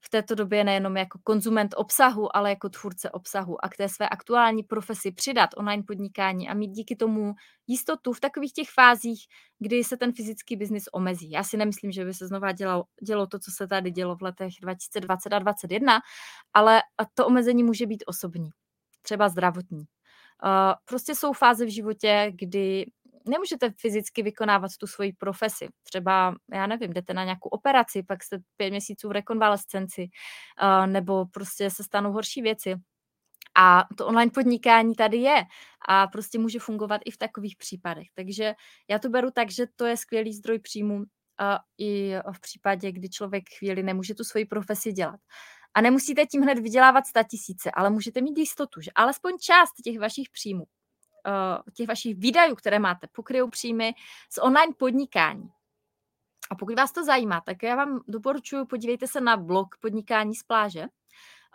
[0.02, 4.10] v této době nejenom jako konzument obsahu, ale jako tvůrce obsahu a k té své
[4.10, 7.34] aktuální profesi přidat online podnikání a mít díky tomu
[7.68, 9.26] jistotu v takových těch fázích,
[9.60, 11.32] kdy se ten fyzický biznis omezí.
[11.32, 14.22] Já si nemyslím, že by se znova dělalo, dělo to, co se tady dělo v
[14.22, 16.00] letech 2020 a 2021,
[16.54, 16.82] ale
[17.14, 18.50] to omezení může být osobní,
[19.02, 19.86] třeba zdravotní.
[20.86, 22.86] Prostě jsou fáze v životě, kdy
[23.26, 25.68] nemůžete fyzicky vykonávat tu svoji profesi.
[25.84, 31.26] Třeba, já nevím, jdete na nějakou operaci, pak jste pět měsíců v rekonvalescenci, uh, nebo
[31.26, 32.76] prostě se stanou horší věci.
[33.58, 35.44] A to online podnikání tady je
[35.88, 38.08] a prostě může fungovat i v takových případech.
[38.14, 38.54] Takže
[38.90, 41.04] já to beru tak, že to je skvělý zdroj příjmu uh,
[41.78, 45.20] i v případě, kdy člověk chvíli nemůže tu svoji profesi dělat.
[45.74, 50.30] A nemusíte tím hned vydělávat tisíce, ale můžete mít jistotu, že alespoň část těch vašich
[50.30, 50.66] příjmů
[51.28, 53.94] uh, těch vašich výdajů, které máte, pokryjou příjmy
[54.30, 55.50] z online podnikání.
[56.52, 60.44] A pokud vás to zajímá, tak já vám doporučuji, podívejte se na blog Podnikání z
[60.44, 60.82] pláže.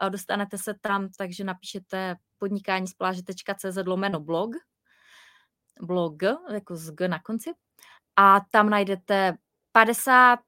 [0.02, 4.50] Uh, dostanete se tam, takže napíšete podnikání z pláže.cz lomeno blog,
[5.80, 7.52] blog, jako z G na konci.
[8.16, 9.36] A tam najdete
[9.76, 10.40] 50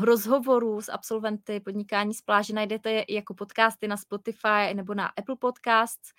[0.00, 5.36] rozhovorů s absolventy podnikání z pláže najdete je jako podcasty na Spotify nebo na Apple
[5.36, 6.10] Podcasts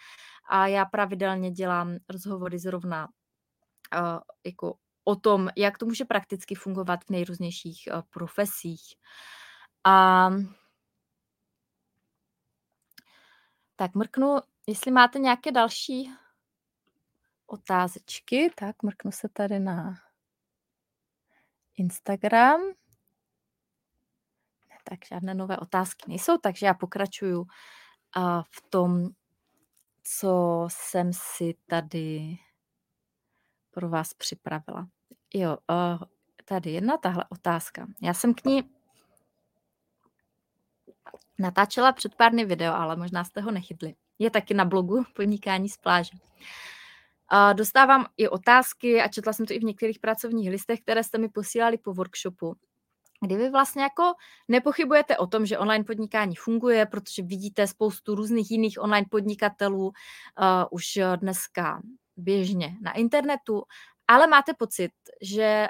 [0.48, 7.04] a já pravidelně dělám rozhovory zrovna uh, jako o tom, jak to může prakticky fungovat
[7.04, 8.96] v nejrůznějších uh, profesích.
[9.84, 10.30] A
[13.76, 14.38] tak mrknu,
[14.68, 16.12] jestli máte nějaké další
[17.46, 19.94] otázečky, tak mrknu se tady na
[21.76, 22.62] Instagram.
[24.84, 27.48] Tak žádné nové otázky nejsou, takže já pokračuju uh,
[28.52, 29.10] v tom,
[30.10, 32.38] co jsem si tady
[33.72, 34.88] pro vás připravila.
[35.34, 36.02] Jo, uh,
[36.46, 37.88] tady jedna tahle otázka.
[38.02, 38.70] Já jsem k ní
[41.40, 43.96] natáčela před pár dny video, ale možná jste ho nechytli.
[44.20, 46.12] Je taky na blogu Podnikání z pláže.
[47.34, 51.18] Uh, dostávám i otázky a četla jsem to i v některých pracovních listech, které jste
[51.18, 52.56] mi posílali po workshopu
[53.22, 54.14] kdy vy vlastně jako
[54.48, 59.94] nepochybujete o tom, že online podnikání funguje, protože vidíte spoustu různých jiných online podnikatelů uh,
[60.72, 61.82] už dneska
[62.18, 63.64] běžně na internetu,
[64.08, 64.92] ale máte pocit,
[65.22, 65.68] že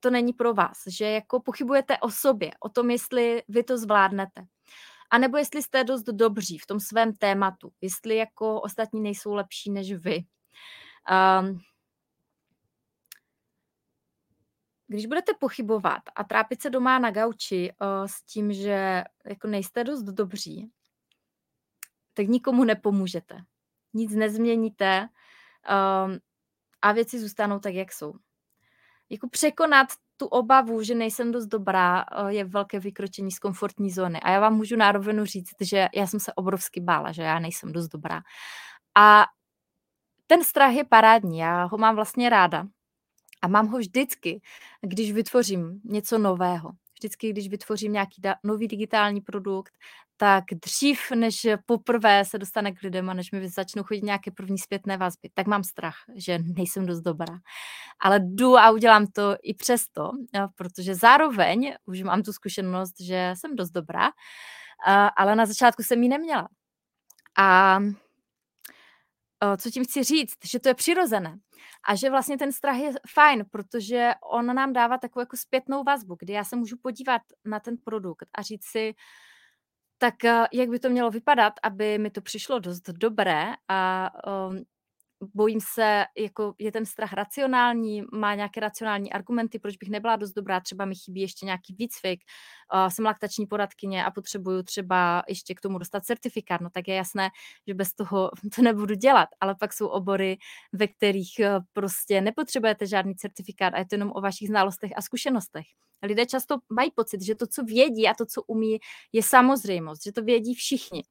[0.00, 4.46] to není pro vás, že jako pochybujete o sobě, o tom, jestli vy to zvládnete.
[5.10, 9.70] A nebo jestli jste dost dobří v tom svém tématu, jestli jako ostatní nejsou lepší
[9.70, 10.24] než vy.
[11.40, 11.60] Um,
[14.86, 19.84] když budete pochybovat a trápit se doma na gauči uh, s tím, že jako nejste
[19.84, 20.70] dost dobří,
[22.14, 23.38] tak nikomu nepomůžete.
[23.94, 26.18] Nic nezměníte um,
[26.82, 28.14] a věci zůstanou tak, jak jsou.
[29.10, 34.20] Jako překonat tu obavu, že nejsem dost dobrá, uh, je velké vykročení z komfortní zóny.
[34.20, 37.72] A já vám můžu nárovenu říct, že já jsem se obrovsky bála, že já nejsem
[37.72, 38.22] dost dobrá.
[38.96, 39.26] A
[40.26, 42.66] ten strach je parádní, já ho mám vlastně ráda.
[43.42, 44.40] A mám ho vždycky,
[44.80, 46.70] když vytvořím něco nového.
[46.94, 49.72] Vždycky, když vytvořím nějaký da- nový digitální produkt,
[50.16, 54.58] tak dřív, než poprvé se dostane k lidem a než mi začnou chodit nějaké první
[54.58, 57.38] zpětné vazby, tak mám strach, že nejsem dost dobrá.
[58.00, 60.10] Ale jdu a udělám to i přesto,
[60.54, 64.10] protože zároveň už mám tu zkušenost, že jsem dost dobrá,
[65.16, 66.48] ale na začátku jsem ji neměla.
[67.38, 67.78] A
[69.56, 71.38] co tím chci říct, že to je přirozené
[71.88, 76.16] a že vlastně ten strach je fajn, protože on nám dává takovou jako zpětnou vazbu,
[76.18, 78.94] kdy já se můžu podívat na ten produkt a říct si,
[79.98, 84.10] tak eh, jak by to mělo vypadat, aby mi to přišlo dost dobré a
[84.48, 84.64] um,
[85.34, 90.32] bojím se, jako je ten strach racionální, má nějaké racionální argumenty, proč bych nebyla dost
[90.32, 92.20] dobrá, třeba mi chybí ještě nějaký výcvik,
[92.74, 96.94] uh, jsem laktační poradkyně a potřebuju třeba ještě k tomu dostat certifikát, no tak je
[96.94, 97.30] jasné,
[97.68, 100.38] že bez toho to nebudu dělat, ale pak jsou obory,
[100.72, 105.02] ve kterých uh, prostě nepotřebujete žádný certifikát a je to jenom o vašich znalostech a
[105.02, 105.66] zkušenostech.
[106.02, 108.78] Lidé často mají pocit, že to, co vědí a to, co umí,
[109.12, 111.02] je samozřejmost, že to vědí všichni.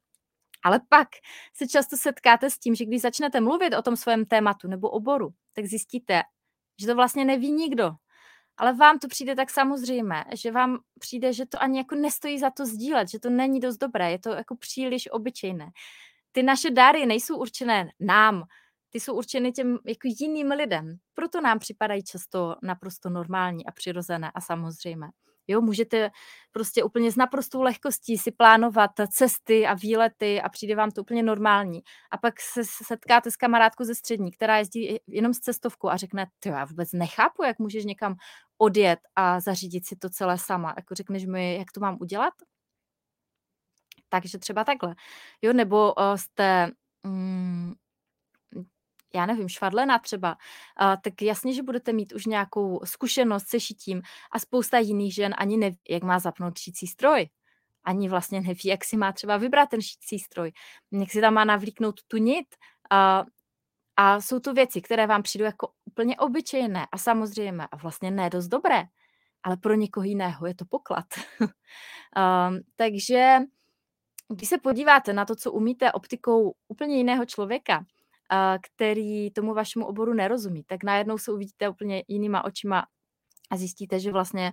[0.63, 1.07] Ale pak
[1.53, 5.33] se často setkáte s tím, že když začnete mluvit o tom svém tématu nebo oboru,
[5.53, 6.21] tak zjistíte,
[6.81, 7.91] že to vlastně neví nikdo.
[8.57, 12.49] Ale vám to přijde tak samozřejmé, že vám přijde, že to ani jako nestojí za
[12.49, 15.71] to sdílet, že to není dost dobré, je to jako příliš obyčejné.
[16.31, 18.43] Ty naše dary nejsou určené nám,
[18.89, 20.97] ty jsou určeny těm jako jiným lidem.
[21.13, 25.09] Proto nám připadají často naprosto normální a přirozené a samozřejmé.
[25.47, 26.11] Jo, můžete
[26.51, 31.23] prostě úplně s naprostou lehkostí si plánovat cesty a výlety a přijde vám to úplně
[31.23, 31.81] normální.
[32.11, 36.27] A pak se setkáte s kamarádkou ze střední, která jezdí jenom s cestovkou a řekne,
[36.39, 38.15] ty já vůbec nechápu, jak můžeš někam
[38.57, 40.73] odjet a zařídit si to celé sama.
[40.77, 42.33] Jako řekneš mi, jak to mám udělat?
[44.09, 44.95] Takže třeba takhle.
[45.41, 46.71] Jo, nebo uh, jste
[47.03, 47.73] mm,
[49.15, 50.37] já nevím, švadlena třeba,
[50.81, 54.01] uh, tak jasně, že budete mít už nějakou zkušenost se šitím
[54.31, 57.29] a spousta jiných žen ani neví, jak má zapnout šící stroj.
[57.85, 60.51] Ani vlastně neví, jak si má třeba vybrat ten šící stroj,
[60.91, 62.55] jak si tam má navlíknout tu nit.
[62.91, 63.27] Uh,
[63.97, 68.29] a jsou to věci, které vám přijdou jako úplně obyčejné a samozřejmé a vlastně ne
[68.29, 68.83] dost dobré,
[69.43, 71.05] ale pro někoho jiného je to poklad.
[71.41, 73.37] um, takže
[74.29, 77.85] když se podíváte na to, co umíte optikou úplně jiného člověka,
[78.61, 82.85] který tomu vašemu oboru nerozumí, tak najednou se uvidíte úplně jinýma očima
[83.51, 84.51] a zjistíte, že vlastně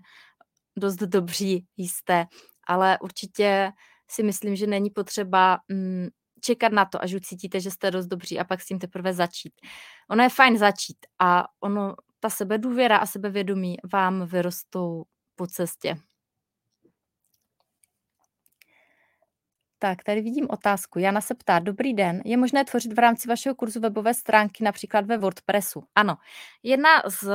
[0.78, 2.26] dost dobří jste,
[2.66, 3.72] ale určitě
[4.10, 6.08] si myslím, že není potřeba mm,
[6.40, 9.52] čekat na to, až ucítíte, že jste dost dobří a pak s tím teprve začít.
[10.10, 15.04] Ono je fajn začít a ono, ta sebedůvěra a sebevědomí vám vyrostou
[15.36, 15.96] po cestě.
[19.82, 20.98] Tak, tady vidím otázku.
[20.98, 25.06] Jana se ptá, dobrý den, je možné tvořit v rámci vašeho kurzu webové stránky například
[25.06, 25.82] ve WordPressu?
[25.94, 26.16] Ano.
[26.62, 27.28] Jedna z,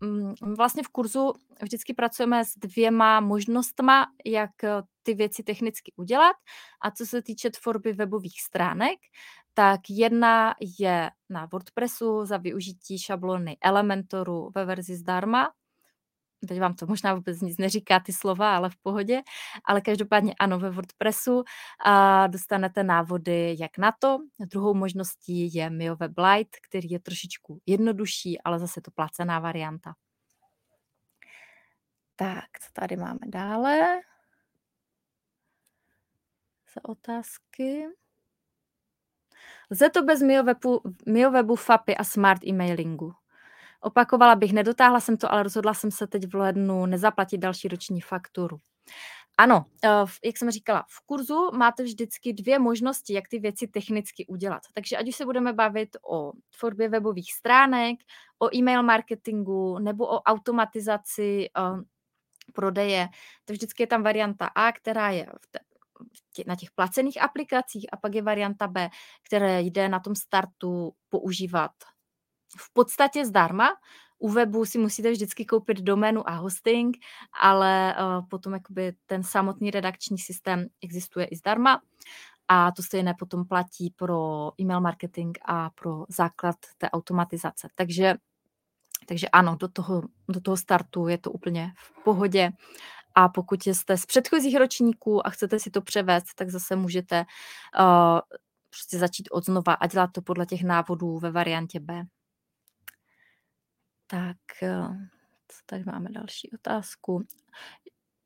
[0.00, 6.36] mm, vlastně v kurzu vždycky pracujeme s dvěma možnostma, jak eh, ty věci technicky udělat.
[6.82, 8.98] A co se týče tvorby webových stránek,
[9.54, 15.50] tak jedna je na WordPressu za využití šablony Elementoru ve verzi zdarma,
[16.46, 19.22] teď vám to možná vůbec nic neříká ty slova, ale v pohodě,
[19.64, 21.44] ale každopádně ano, ve WordPressu
[21.84, 24.18] a dostanete návody, jak na to.
[24.38, 29.94] Druhou možností je Mio Web Lite, který je trošičku jednodušší, ale zase to placená varianta.
[32.16, 34.00] Tak, co tady máme dále?
[36.74, 37.86] Za otázky.
[39.70, 43.12] Lze to bez MioWebu, MioWebu, FAPy a Smart emailingu?
[43.80, 48.00] Opakovala bych, nedotáhla jsem to, ale rozhodla jsem se teď v lednu nezaplatit další roční
[48.00, 48.56] fakturu.
[49.38, 49.88] Ano, eh,
[50.24, 54.62] jak jsem říkala, v kurzu máte vždycky dvě možnosti, jak ty věci technicky udělat.
[54.74, 57.98] Takže ať už se budeme bavit o tvorbě webových stránek,
[58.38, 61.80] o e-mail marketingu nebo o automatizaci uh,
[62.54, 63.08] prodeje,
[63.44, 65.58] to vždycky je tam varianta A, která je v te,
[66.46, 68.88] na těch placených aplikacích a pak je varianta B,
[69.22, 71.70] která jde na tom startu používat
[72.56, 73.68] v podstatě zdarma,
[74.18, 76.96] u webu si musíte vždycky koupit doménu a hosting,
[77.40, 81.80] ale uh, potom jakoby ten samotný redakční systém existuje i zdarma.
[82.48, 87.68] A to stejné potom platí pro e-mail marketing a pro základ té automatizace.
[87.74, 88.14] Takže,
[89.06, 92.50] takže ano, do toho, do toho startu je to úplně v pohodě.
[93.14, 97.24] A pokud jste z předchozích ročníků a chcete si to převést, tak zase můžete
[97.80, 98.20] uh,
[98.70, 102.04] prostě začít od znova a dělat to podle těch návodů ve variantě B.
[104.10, 104.96] Tak, uh,
[105.48, 107.24] co tady máme další otázku.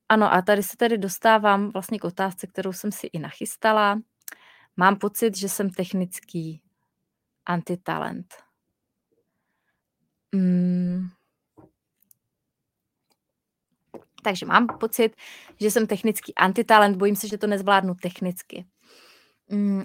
[0.08, 4.00] Ano, a tady se tady dostávám vlastně k otázce, kterou jsem si i nachystala.
[4.76, 6.62] Mám pocit, že jsem technický
[7.46, 8.34] antitalent.
[10.34, 11.08] Mm.
[14.22, 15.16] Takže mám pocit,
[15.60, 18.66] že jsem technický antitalent, bojím se, že to nezvládnu technicky.
[19.48, 19.82] Mm.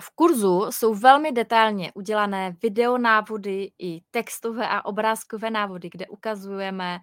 [0.00, 6.98] V kurzu jsou velmi detailně udělané videonávody i textové a obrázkové návody, kde ukazujeme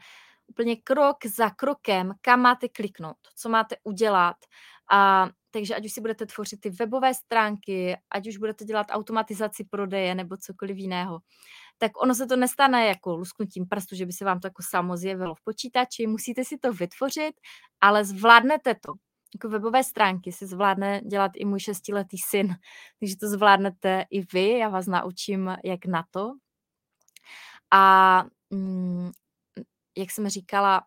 [0.47, 4.35] úplně krok za krokem, kam máte kliknout, co máte udělat.
[4.91, 9.63] A takže ať už si budete tvořit ty webové stránky, ať už budete dělat automatizaci
[9.63, 11.19] prodeje nebo cokoliv jiného,
[11.77, 14.97] tak ono se to nestane jako lusknutím prstu, že by se vám to jako samo
[14.97, 17.33] zjevilo v počítači, musíte si to vytvořit,
[17.81, 18.93] ale zvládnete to.
[19.35, 22.55] Jako webové stránky si zvládne dělat i můj šestiletý syn,
[22.99, 26.33] takže to zvládnete i vy, já vás naučím, jak na to.
[27.71, 29.11] A mm,
[29.97, 30.81] jak jsem říkala,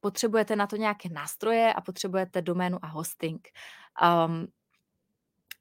[0.00, 3.48] potřebujete na to nějaké nástroje a potřebujete doménu a hosting.
[4.26, 4.46] Um,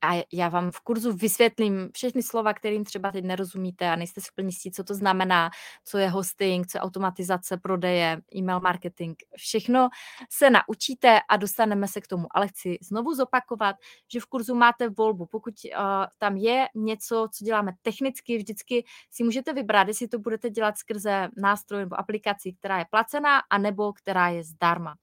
[0.02, 4.28] a já vám v kurzu vysvětlím všechny slova, kterým třeba teď nerozumíte a nejste si
[4.34, 5.50] úplně jistí, co to znamená,
[5.86, 9.16] co je hosting, co je automatizace prodeje, e-mail marketing.
[9.36, 9.90] Všechno
[10.30, 12.28] se naučíte a dostaneme se k tomu.
[12.32, 13.76] Ale chci znovu zopakovat,
[14.14, 15.26] že v kurzu máte volbu.
[15.26, 15.82] Pokud uh,
[16.18, 21.30] tam je něco, co děláme technicky, vždycky si můžete vybrat, jestli to budete dělat skrze
[21.38, 24.96] nástroj nebo aplikaci, která je placená, anebo která je zdarma.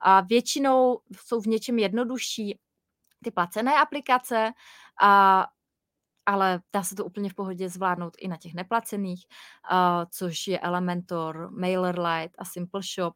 [0.00, 2.58] A většinou jsou v něčem jednodušší
[3.24, 4.52] ty placené aplikace,
[5.02, 5.46] a,
[6.26, 9.26] ale dá se to úplně v pohodě zvládnout i na těch neplacených,
[9.70, 13.14] a, což je Elementor, MailerLite a Simple Shop.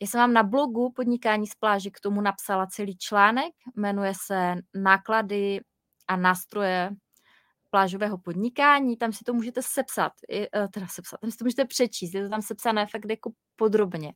[0.00, 4.54] Já jsem vám na blogu Podnikání z pláže k tomu napsala celý článek, jmenuje se
[4.74, 5.60] Náklady
[6.08, 6.90] a nástroje
[7.70, 12.14] plážového podnikání, tam si to můžete sepsat, e, teda sepsat, tam si to můžete přečíst,
[12.14, 14.12] je to tam sepsané fakt jako podrobně.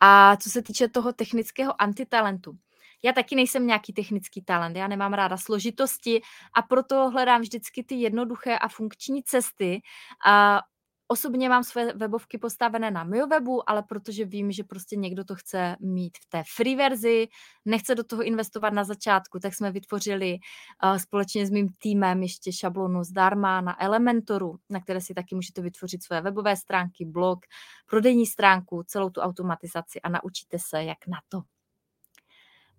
[0.00, 2.58] A co se týče toho technického antitalentu,
[3.04, 6.22] já taky nejsem nějaký technický talent, já nemám ráda složitosti
[6.56, 9.80] a proto hledám vždycky ty jednoduché a funkční cesty.
[10.26, 10.60] A
[11.08, 15.76] osobně mám své webovky postavené na webu, ale protože vím, že prostě někdo to chce
[15.80, 17.28] mít v té free verzi,
[17.64, 20.38] nechce do toho investovat na začátku, tak jsme vytvořili
[20.84, 25.62] uh, společně s mým týmem ještě šablonu zdarma na Elementoru, na které si taky můžete
[25.62, 27.38] vytvořit své webové stránky, blog,
[27.86, 31.53] prodejní stránku, celou tu automatizaci a naučíte se, jak na to.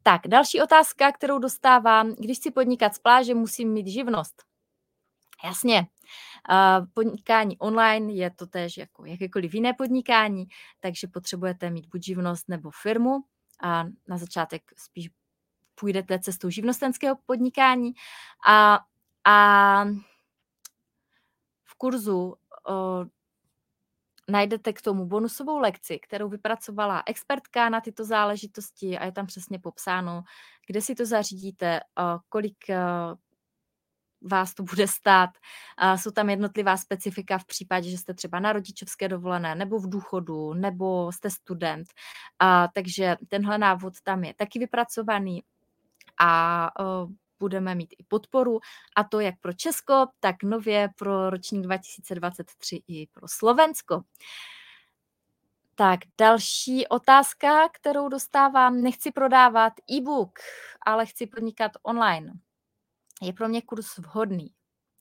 [0.07, 2.15] Tak, další otázka, kterou dostávám.
[2.15, 4.43] Když chci podnikat z pláže, musím mít živnost.
[5.43, 5.87] Jasně,
[6.93, 10.45] podnikání online je to též jako jakékoliv jiné podnikání,
[10.79, 13.19] takže potřebujete mít buď živnost nebo firmu
[13.63, 15.09] a na začátek spíš
[15.75, 17.91] půjdete cestou živnostenského podnikání
[18.47, 18.79] a,
[19.25, 19.85] a
[21.63, 22.35] v kurzu
[24.29, 29.59] najdete k tomu bonusovou lekci, kterou vypracovala expertka na tyto záležitosti a je tam přesně
[29.59, 30.23] popsáno,
[30.67, 31.79] kde si to zařídíte,
[32.29, 32.57] kolik
[34.31, 35.29] vás to bude stát.
[35.95, 40.53] Jsou tam jednotlivá specifika v případě, že jste třeba na rodičovské dovolené, nebo v důchodu,
[40.53, 41.87] nebo jste student.
[42.73, 45.43] Takže tenhle návod tam je taky vypracovaný
[46.21, 46.71] a
[47.45, 48.59] budeme mít i podporu,
[48.95, 54.01] a to jak pro Česko, tak nově pro ročník 2023 i pro Slovensko.
[55.75, 58.81] Tak další otázka, kterou dostávám.
[58.81, 60.39] Nechci prodávat e-book,
[60.85, 62.33] ale chci podnikat online.
[63.21, 64.47] Je pro mě kurz vhodný?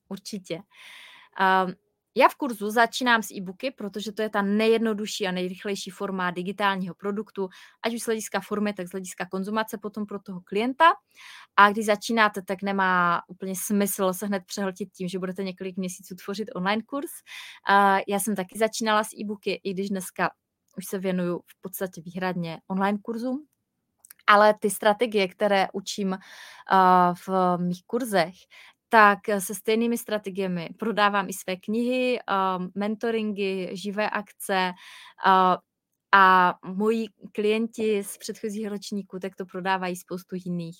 [0.08, 0.54] Určitě.
[0.54, 1.74] Um,
[2.14, 6.94] já v kurzu začínám s e-booky, protože to je ta nejjednodušší a nejrychlejší forma digitálního
[6.94, 7.48] produktu,
[7.82, 10.84] ať už z hlediska formy, tak z hlediska konzumace potom pro toho klienta.
[11.56, 16.14] A když začínáte, tak nemá úplně smysl se hned přehltit tím, že budete několik měsíců
[16.14, 17.10] tvořit online kurz.
[18.08, 20.30] Já jsem taky začínala s e-booky, i když dneska
[20.76, 23.46] už se věnuju v podstatě výhradně online kurzům,
[24.26, 26.18] ale ty strategie, které učím
[27.26, 28.34] v mých kurzech,
[28.88, 30.68] tak eh, se stejnými strategiemi.
[30.78, 34.72] Prodávám i své knihy, uh, mentoringy, živé akce
[35.26, 35.56] uh,
[36.16, 40.76] a moji klienti z předchozích ročníků tak to prodávají spoustu jiných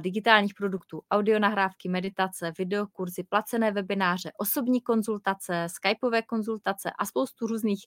[0.00, 7.84] digitálních produktů, audionahrávky, meditace, videokurzy, placené webináře, osobní konzultace, skypové konzultace a spoustu různých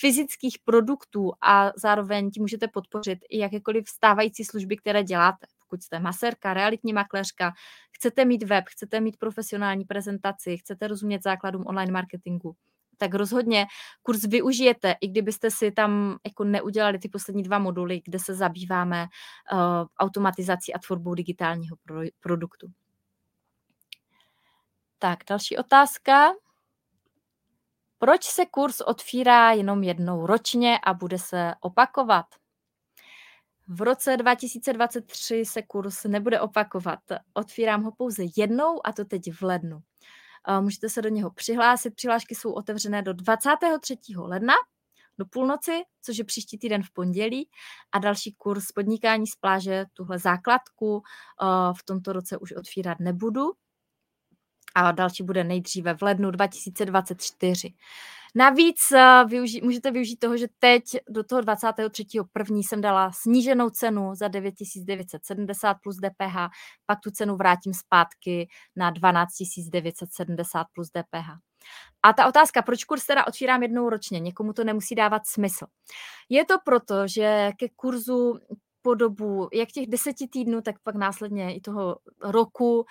[0.00, 1.32] fyzických produktů.
[1.42, 5.46] A zároveň ti můžete podpořit i jakékoliv stávající služby, které děláte.
[5.68, 7.52] Pokud jste maserka, realitní makléřka,
[7.96, 12.56] chcete mít web, chcete mít profesionální prezentaci, chcete rozumět základům online marketingu,
[12.98, 13.66] tak rozhodně
[14.02, 19.06] kurz využijete, i kdybyste si tam jako neudělali ty poslední dva moduly, kde se zabýváme
[19.52, 19.58] uh,
[19.98, 22.66] automatizací a tvorbou digitálního pro, produktu.
[24.98, 26.32] Tak, další otázka.
[27.98, 32.26] Proč se kurz otvírá jenom jednou ročně a bude se opakovat?
[33.68, 36.98] V roce 2023 se kurz nebude opakovat.
[37.34, 39.78] Otvírám ho pouze jednou a to teď v lednu.
[40.60, 41.94] Můžete se do něho přihlásit.
[41.94, 43.96] Přihlášky jsou otevřené do 23.
[44.16, 44.54] ledna
[45.18, 47.48] do půlnoci, což je příští týden v pondělí
[47.92, 51.02] a další kurz podnikání z pláže, tuhle základku
[51.78, 53.52] v tomto roce už otvírat nebudu
[54.76, 57.74] a další bude nejdříve v lednu 2024.
[58.34, 62.62] Navíc eh, využi- můžete využít toho, že teď do toho 23.1.
[62.68, 66.36] jsem dala sníženou cenu za 9970 plus DPH,
[66.86, 71.28] pak tu cenu vrátím zpátky na 12970 plus DPH.
[72.02, 75.66] A ta otázka, proč kurz teda otvírám jednou ročně, někomu to nemusí dávat smysl.
[76.28, 78.38] Je to proto, že ke kurzu
[78.86, 82.84] po dobu jak těch deseti týdnů, tak pak následně i toho roku uh,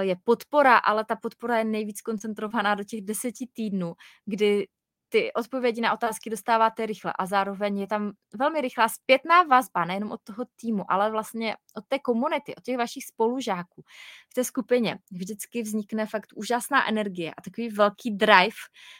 [0.00, 3.94] je podpora, ale ta podpora je nejvíc koncentrovaná do těch deseti týdnů,
[4.24, 4.66] kdy
[5.08, 10.12] ty odpovědi na otázky dostáváte rychle a zároveň je tam velmi rychlá zpětná vazba, nejenom
[10.12, 13.82] od toho týmu, ale vlastně od té komunity, od těch vašich spolužáků
[14.30, 14.98] v té skupině.
[15.12, 18.56] Vždycky vznikne fakt úžasná energie a takový velký drive,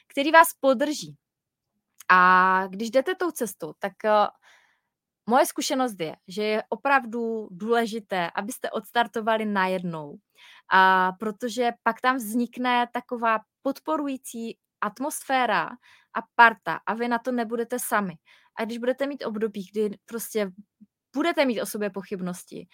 [0.08, 1.16] který vás podrží.
[2.08, 4.10] A když jdete tou cestou, tak uh,
[5.26, 10.18] Moje zkušenost je, že je opravdu důležité, abyste odstartovali najednou,
[10.72, 15.68] a protože pak tam vznikne taková podporující atmosféra
[16.14, 18.14] a parta a vy na to nebudete sami.
[18.56, 20.50] A když budete mít období, kdy prostě
[21.16, 22.68] budete mít o sobě pochybnosti,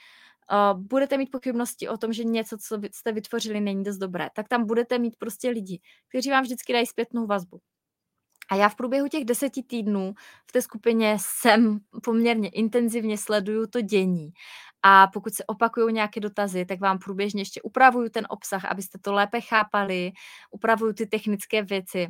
[0.74, 4.66] budete mít pochybnosti o tom, že něco, co jste vytvořili, není dost dobré, tak tam
[4.66, 7.60] budete mít prostě lidi, kteří vám vždycky dají zpětnou vazbu.
[8.50, 10.14] A já v průběhu těch deseti týdnů
[10.48, 14.30] v té skupině jsem poměrně intenzivně sleduju to dění.
[14.82, 19.12] A pokud se opakují nějaké dotazy, tak vám průběžně ještě upravuju ten obsah, abyste to
[19.12, 20.12] lépe chápali,
[20.50, 22.08] upravuju ty technické věci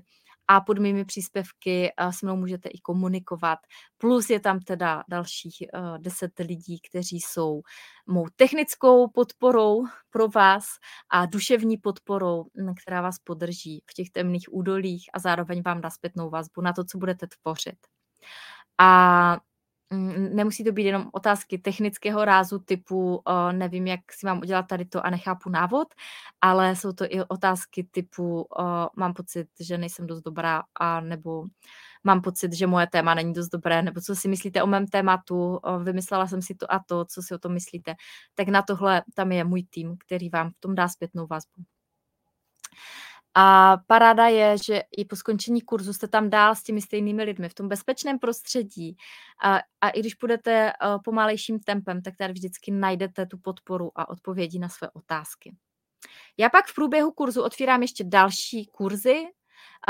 [0.48, 3.58] a pod mými příspěvky eh, s mnou můžete i komunikovat.
[3.98, 7.62] Plus je tam teda dalších uh, deset lidí, kteří jsou
[8.06, 10.64] mou technickou podporou pro vás
[11.10, 15.90] a duševní podporou, mm, která vás podrží v těch temných údolích a zároveň vám dá
[15.90, 17.78] zpětnou vazbu na to, co budete tvořit.
[18.78, 19.38] A
[20.16, 23.22] nemusí to být jenom otázky technického rázu typu
[23.52, 25.88] nevím, jak si mám udělat tady to a nechápu návod,
[26.40, 28.46] ale jsou to i otázky typu
[28.96, 31.44] mám pocit, že nejsem dost dobrá a nebo
[32.04, 35.60] mám pocit, že moje téma není dost dobré, nebo co si myslíte o mém tématu,
[35.82, 37.94] vymyslela jsem si to a to, co si o tom myslíte.
[38.34, 41.62] Tak na tohle tam je můj tým, který vám v tom dá zpětnou vazbu.
[43.38, 47.48] A paráda je, že i po skončení kurzu jste tam dál s těmi stejnými lidmi
[47.48, 48.96] v tom bezpečném prostředí
[49.44, 54.08] a, a i když půjdete uh, pomalejším tempem, tak tady vždycky najdete tu podporu a
[54.08, 55.56] odpovědi na své otázky.
[56.38, 59.24] Já pak v průběhu kurzu otvírám ještě další kurzy,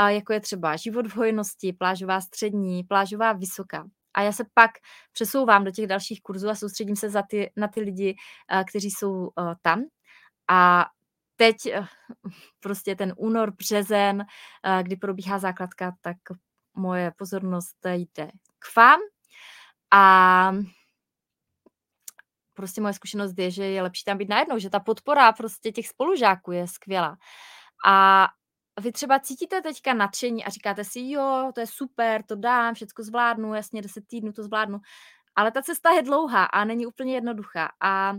[0.09, 3.87] jako je třeba život v hojnosti, plážová střední, plážová vysoká.
[4.13, 4.71] A já se pak
[5.13, 8.15] přesouvám do těch dalších kurzů a soustředím se za ty, na ty lidi,
[8.53, 9.29] uh, kteří jsou uh,
[9.61, 9.83] tam.
[10.49, 10.85] A
[11.37, 11.85] teď eh,
[12.59, 14.25] prostě ten únor, březen,
[14.63, 16.17] eh, kdy probíhá základka, tak
[16.73, 18.27] moje pozornost jde
[18.59, 18.99] k vám.
[19.93, 20.51] A
[22.53, 25.87] prostě moje zkušenost je, že je lepší tam být najednou, že ta podpora prostě těch
[25.87, 27.17] spolužáků je skvělá.
[27.85, 28.27] A
[28.81, 33.03] vy třeba cítíte teďka nadšení a říkáte si, jo, to je super, to dám, všechno
[33.03, 34.79] zvládnu, jasně, 10 týdnů to zvládnu.
[35.35, 37.69] Ale ta cesta je dlouhá a není úplně jednoduchá.
[37.81, 38.13] A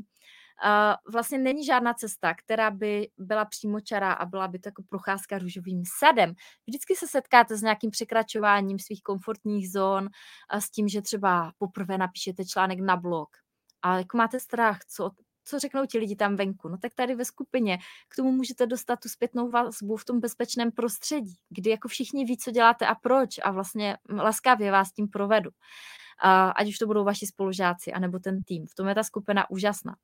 [1.12, 5.82] vlastně není žádná cesta, která by byla přímočará a byla by to jako procházka růžovým
[5.98, 6.34] sadem.
[6.66, 10.09] Vždycky se setkáte s nějakým překračováním svých komfortních zón,
[10.50, 13.28] a s tím, že třeba poprvé napíšete článek na blog.
[13.82, 15.11] A jako máte strach, co,
[15.44, 16.68] co řeknou ti lidi tam venku.
[16.68, 17.78] No tak tady ve skupině
[18.09, 22.36] k tomu můžete dostat tu zpětnou vazbu v tom bezpečném prostředí, kdy jako všichni ví,
[22.36, 25.50] co děláte a proč a vlastně laskavě vás tím provedu.
[26.56, 28.66] Ať už to budou vaši spolužáci, anebo ten tým.
[28.66, 29.96] V tom je ta skupina úžasná.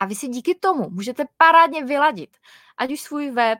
[0.00, 2.36] A vy si díky tomu můžete parádně vyladit,
[2.78, 3.58] ať už svůj web,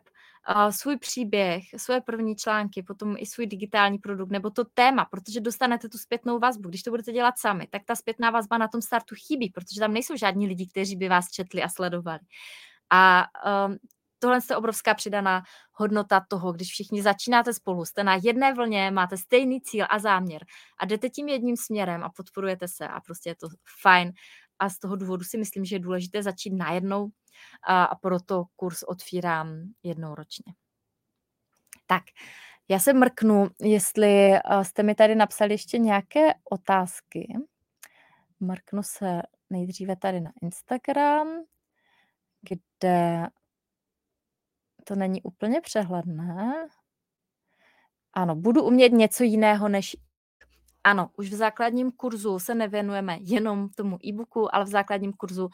[0.70, 5.88] svůj příběh, svoje první články, potom i svůj digitální produkt nebo to téma, protože dostanete
[5.88, 6.68] tu zpětnou vazbu.
[6.68, 9.92] Když to budete dělat sami, tak ta zpětná vazba na tom startu chybí, protože tam
[9.92, 12.20] nejsou žádní lidi, kteří by vás četli a sledovali.
[12.90, 13.24] A
[13.66, 13.76] um,
[14.18, 19.16] tohle je obrovská přidaná hodnota toho, když všichni začínáte spolu, jste na jedné vlně, máte
[19.16, 20.44] stejný cíl a záměr
[20.78, 23.48] a jdete tím jedním směrem a podporujete se a prostě je to
[23.82, 24.12] fajn.
[24.58, 27.08] A z toho důvodu si myslím, že je důležité začít najednou
[27.66, 30.54] a, a proto kurz otvírám jednou ročně.
[31.86, 32.02] Tak,
[32.68, 37.34] já se mrknu, jestli jste mi tady napsali ještě nějaké otázky.
[38.40, 41.28] Mrknu se nejdříve tady na Instagram,
[42.48, 43.26] kde
[44.84, 46.68] to není úplně přehledné.
[48.12, 49.96] Ano, budu umět něco jiného než
[50.88, 55.50] ano, už v základním kurzu se nevěnujeme jenom tomu e-booku, ale v základním kurzu uh,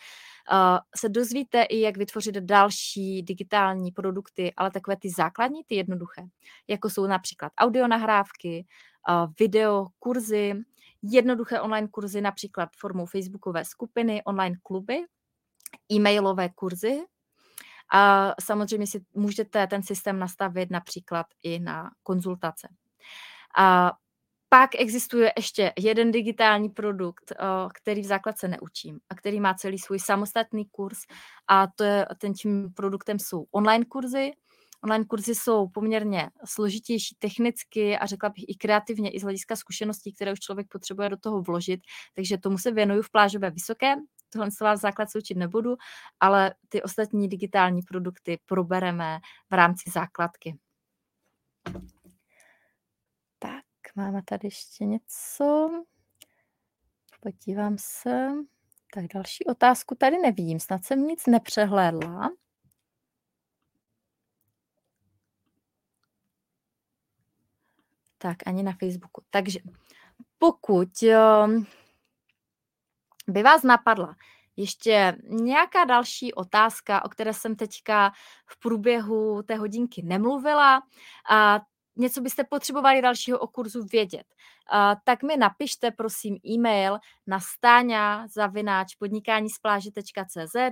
[0.96, 6.22] se dozvíte i, jak vytvořit další digitální produkty, ale takové ty základní, ty jednoduché,
[6.68, 8.66] jako jsou například audio nahrávky,
[9.08, 10.54] uh, video, kurzy,
[11.02, 15.04] jednoduché online kurzy, například formou facebookové skupiny, online kluby,
[15.92, 17.00] e-mailové kurzy,
[17.92, 22.68] a samozřejmě si můžete ten systém nastavit například i na konzultace.
[23.58, 23.92] A
[24.54, 27.32] pak existuje ještě jeden digitální produkt,
[27.74, 30.98] který v základce neučím a který má celý svůj samostatný kurz
[31.48, 34.32] a to je, ten tím produktem jsou online kurzy.
[34.84, 40.12] Online kurzy jsou poměrně složitější technicky a řekla bych i kreativně, i z hlediska zkušeností,
[40.12, 41.80] které už člověk potřebuje do toho vložit,
[42.14, 43.94] takže tomu se věnuju v plážové vysoké
[44.30, 45.76] tohle se vás základ se učit nebudu,
[46.20, 49.18] ale ty ostatní digitální produkty probereme
[49.50, 50.58] v rámci základky.
[53.94, 55.70] Máme tady ještě něco.
[57.20, 58.30] Podívám se.
[58.94, 62.30] Tak další otázku tady nevidím, snad jsem nic nepřehlédla.
[68.18, 69.22] Tak, ani na Facebooku.
[69.30, 69.58] Takže
[70.38, 70.88] pokud
[73.28, 74.16] by vás napadla
[74.56, 78.12] ještě nějaká další otázka, o které jsem teďka
[78.46, 80.82] v průběhu té hodinky nemluvila,
[81.30, 81.60] a
[81.96, 84.24] něco byste potřebovali dalšího o kurzu vědět,
[85.04, 88.26] tak mi napište prosím e-mail na stáňa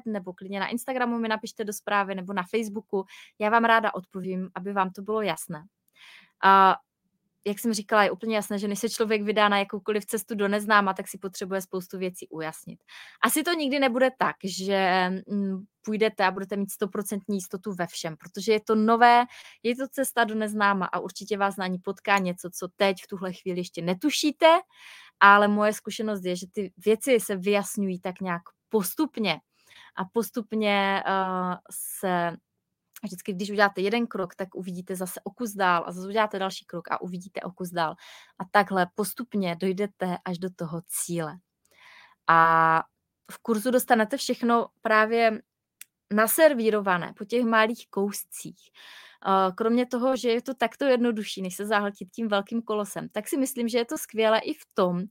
[0.06, 3.04] nebo klidně na Instagramu mi napište do zprávy nebo na Facebooku.
[3.38, 5.64] Já vám ráda odpovím, aby vám to bylo jasné.
[7.46, 10.48] Jak jsem říkala, je úplně jasné, že než se člověk vydá na jakoukoliv cestu do
[10.48, 12.84] neznáma, tak si potřebuje spoustu věcí ujasnit.
[13.24, 18.16] Asi to nikdy nebude tak, že mm, půjdete a budete mít stoprocentní jistotu ve všem,
[18.16, 19.24] protože je to nové,
[19.62, 23.06] je to cesta do neznáma a určitě vás na ní potká něco, co teď v
[23.06, 24.46] tuhle chvíli ještě netušíte,
[25.20, 29.40] ale moje zkušenost je, že ty věci se vyjasňují tak nějak postupně
[29.96, 32.36] a postupně uh, se
[33.02, 36.38] a vždycky, když uděláte jeden krok, tak uvidíte zase o kus dál a zase uděláte
[36.38, 37.94] další krok a uvidíte o kus dál.
[38.38, 41.36] A takhle postupně dojdete až do toho cíle.
[42.26, 42.82] A
[43.32, 45.42] v kurzu dostanete všechno právě
[46.12, 48.70] naservírované po těch malých kouscích.
[49.54, 53.36] Kromě toho, že je to takto jednodušší, než se zahltit tím velkým kolosem, tak si
[53.36, 55.02] myslím, že je to skvělé i v tom,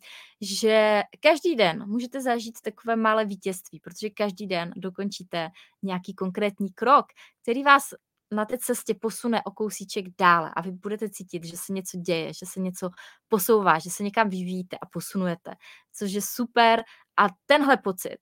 [0.42, 5.50] že každý den můžete zažít takové malé vítězství, protože každý den dokončíte
[5.84, 7.06] nějaký konkrétní krok,
[7.42, 7.94] který vás
[8.32, 12.34] na té cestě posune o kousíček dále a vy budete cítit, že se něco děje,
[12.34, 12.90] že se něco
[13.28, 15.54] posouvá, že se někam vyvíjíte a posunujete,
[15.94, 16.84] což je super
[17.18, 18.18] a tenhle pocit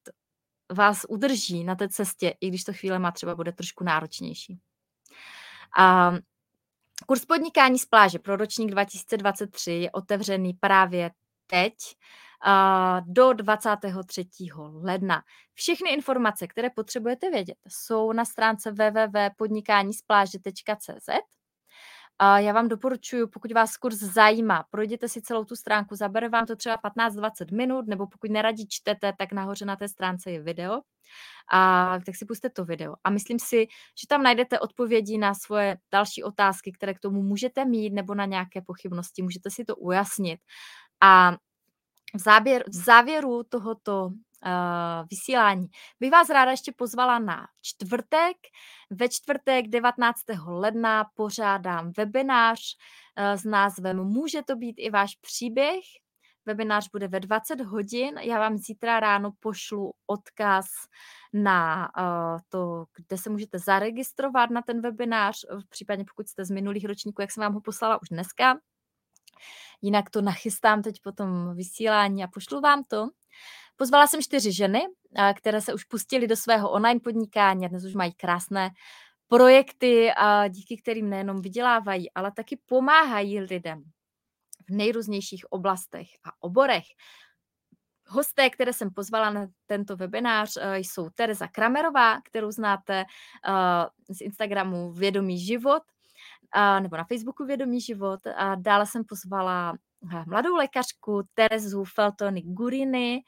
[0.71, 4.59] vás udrží na té cestě, i když to chvíle má třeba bude trošku náročnější.
[5.77, 6.11] A
[7.05, 11.11] kurz podnikání z pláže pro ročník 2023 je otevřený právě
[11.47, 11.73] teď
[13.05, 14.25] do 23.
[14.73, 15.23] ledna.
[15.53, 21.09] Všechny informace, které potřebujete vědět, jsou na stránce www.podnikáníspláže.cz
[22.19, 26.45] a já vám doporučuji, pokud vás kurz zajímá, projděte si celou tu stránku, zabere vám
[26.45, 30.81] to třeba 15-20 minut, nebo pokud neradí čtete, tak nahoře na té stránce je video,
[31.51, 32.95] a tak si puste to video.
[33.03, 33.67] A myslím si,
[34.01, 38.25] že tam najdete odpovědi na svoje další otázky, které k tomu můžete mít, nebo na
[38.25, 40.39] nějaké pochybnosti, můžete si to ujasnit.
[41.01, 41.31] A
[42.15, 44.09] v, záběr, v závěru tohoto
[45.09, 45.67] vysílání.
[45.99, 48.37] Bych vás ráda ještě pozvala na čtvrtek.
[48.89, 50.19] Ve čtvrtek 19.
[50.45, 52.59] ledna pořádám webinář
[53.17, 55.83] uh, s názvem Může to být i váš příběh?
[56.45, 58.17] Webinář bude ve 20 hodin.
[58.17, 60.65] Já vám zítra ráno pošlu odkaz
[61.33, 66.85] na uh, to, kde se můžete zaregistrovat na ten webinář, případně pokud jste z minulých
[66.85, 68.59] ročníků, jak jsem vám ho poslala už dneska.
[69.81, 73.09] Jinak to nachystám teď po tom vysílání a pošlu vám to.
[73.79, 74.81] Pozvala jsem čtyři ženy,
[75.35, 78.69] které se už pustily do svého online podnikání a dnes už mají krásné
[79.27, 80.11] projekty,
[80.49, 83.83] díky kterým nejenom vydělávají, ale taky pomáhají lidem
[84.69, 86.83] v nejrůznějších oblastech a oborech.
[88.07, 94.21] Hosté, které jsem pozvala na tento webinář, eh, jsou Tereza Kramerová, kterou znáte eh, z
[94.21, 95.83] Instagramu Vědomý život,
[96.79, 98.19] nebo na Facebooku Vědomý život.
[98.55, 99.88] Dále jsem pozvala eh,
[100.27, 103.19] mladou lékařku Terezu Feltony Guriny,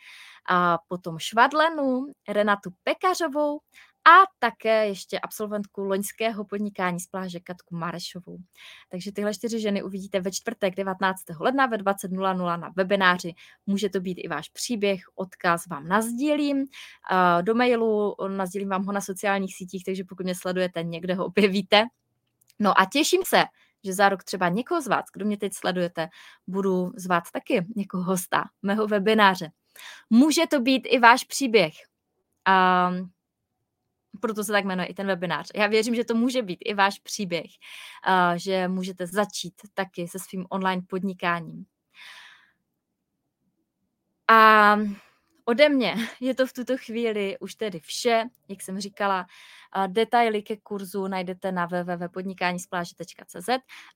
[0.49, 3.59] a potom Švadlenu, Renatu Pekařovou
[4.07, 8.37] a také ještě absolventku loňského podnikání z pláže Katku Marešovou.
[8.89, 11.21] Takže tyhle čtyři ženy uvidíte ve čtvrtek 19.
[11.39, 13.33] ledna ve 20.00 na webináři.
[13.65, 16.65] Může to být i váš příběh, odkaz vám nazdílím
[17.41, 21.83] do mailu, nazdílím vám ho na sociálních sítích, takže pokud mě sledujete, někde ho objevíte.
[22.59, 23.43] No a těším se,
[23.85, 26.09] že za rok třeba někoho z vás, kdo mě teď sledujete,
[26.47, 29.51] budu zvát taky jako hosta mého webináře.
[30.09, 31.73] Může to být i váš příběh.
[32.89, 33.11] Um,
[34.21, 35.51] proto se tak jmenuje i ten webinář.
[35.55, 37.51] Já věřím, že to může být i váš příběh,
[38.35, 41.65] že můžete začít taky se svým online podnikáním.
[44.27, 44.75] A
[45.45, 48.23] ode mě je to v tuto chvíli už tedy vše.
[48.47, 49.25] Jak jsem říkala,
[49.87, 53.49] detaily ke kurzu najdete na www.podnikanispláže.cz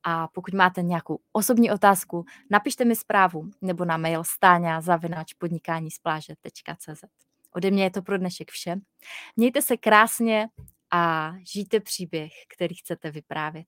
[0.04, 7.04] a pokud máte nějakou osobní otázku, napište mi zprávu nebo na mail stáňa zavináč podnikanispláže.cz.
[7.52, 8.76] Ode mě je to pro dnešek vše.
[9.36, 10.48] Mějte se krásně
[10.92, 13.66] a žijte příběh, který chcete vyprávět.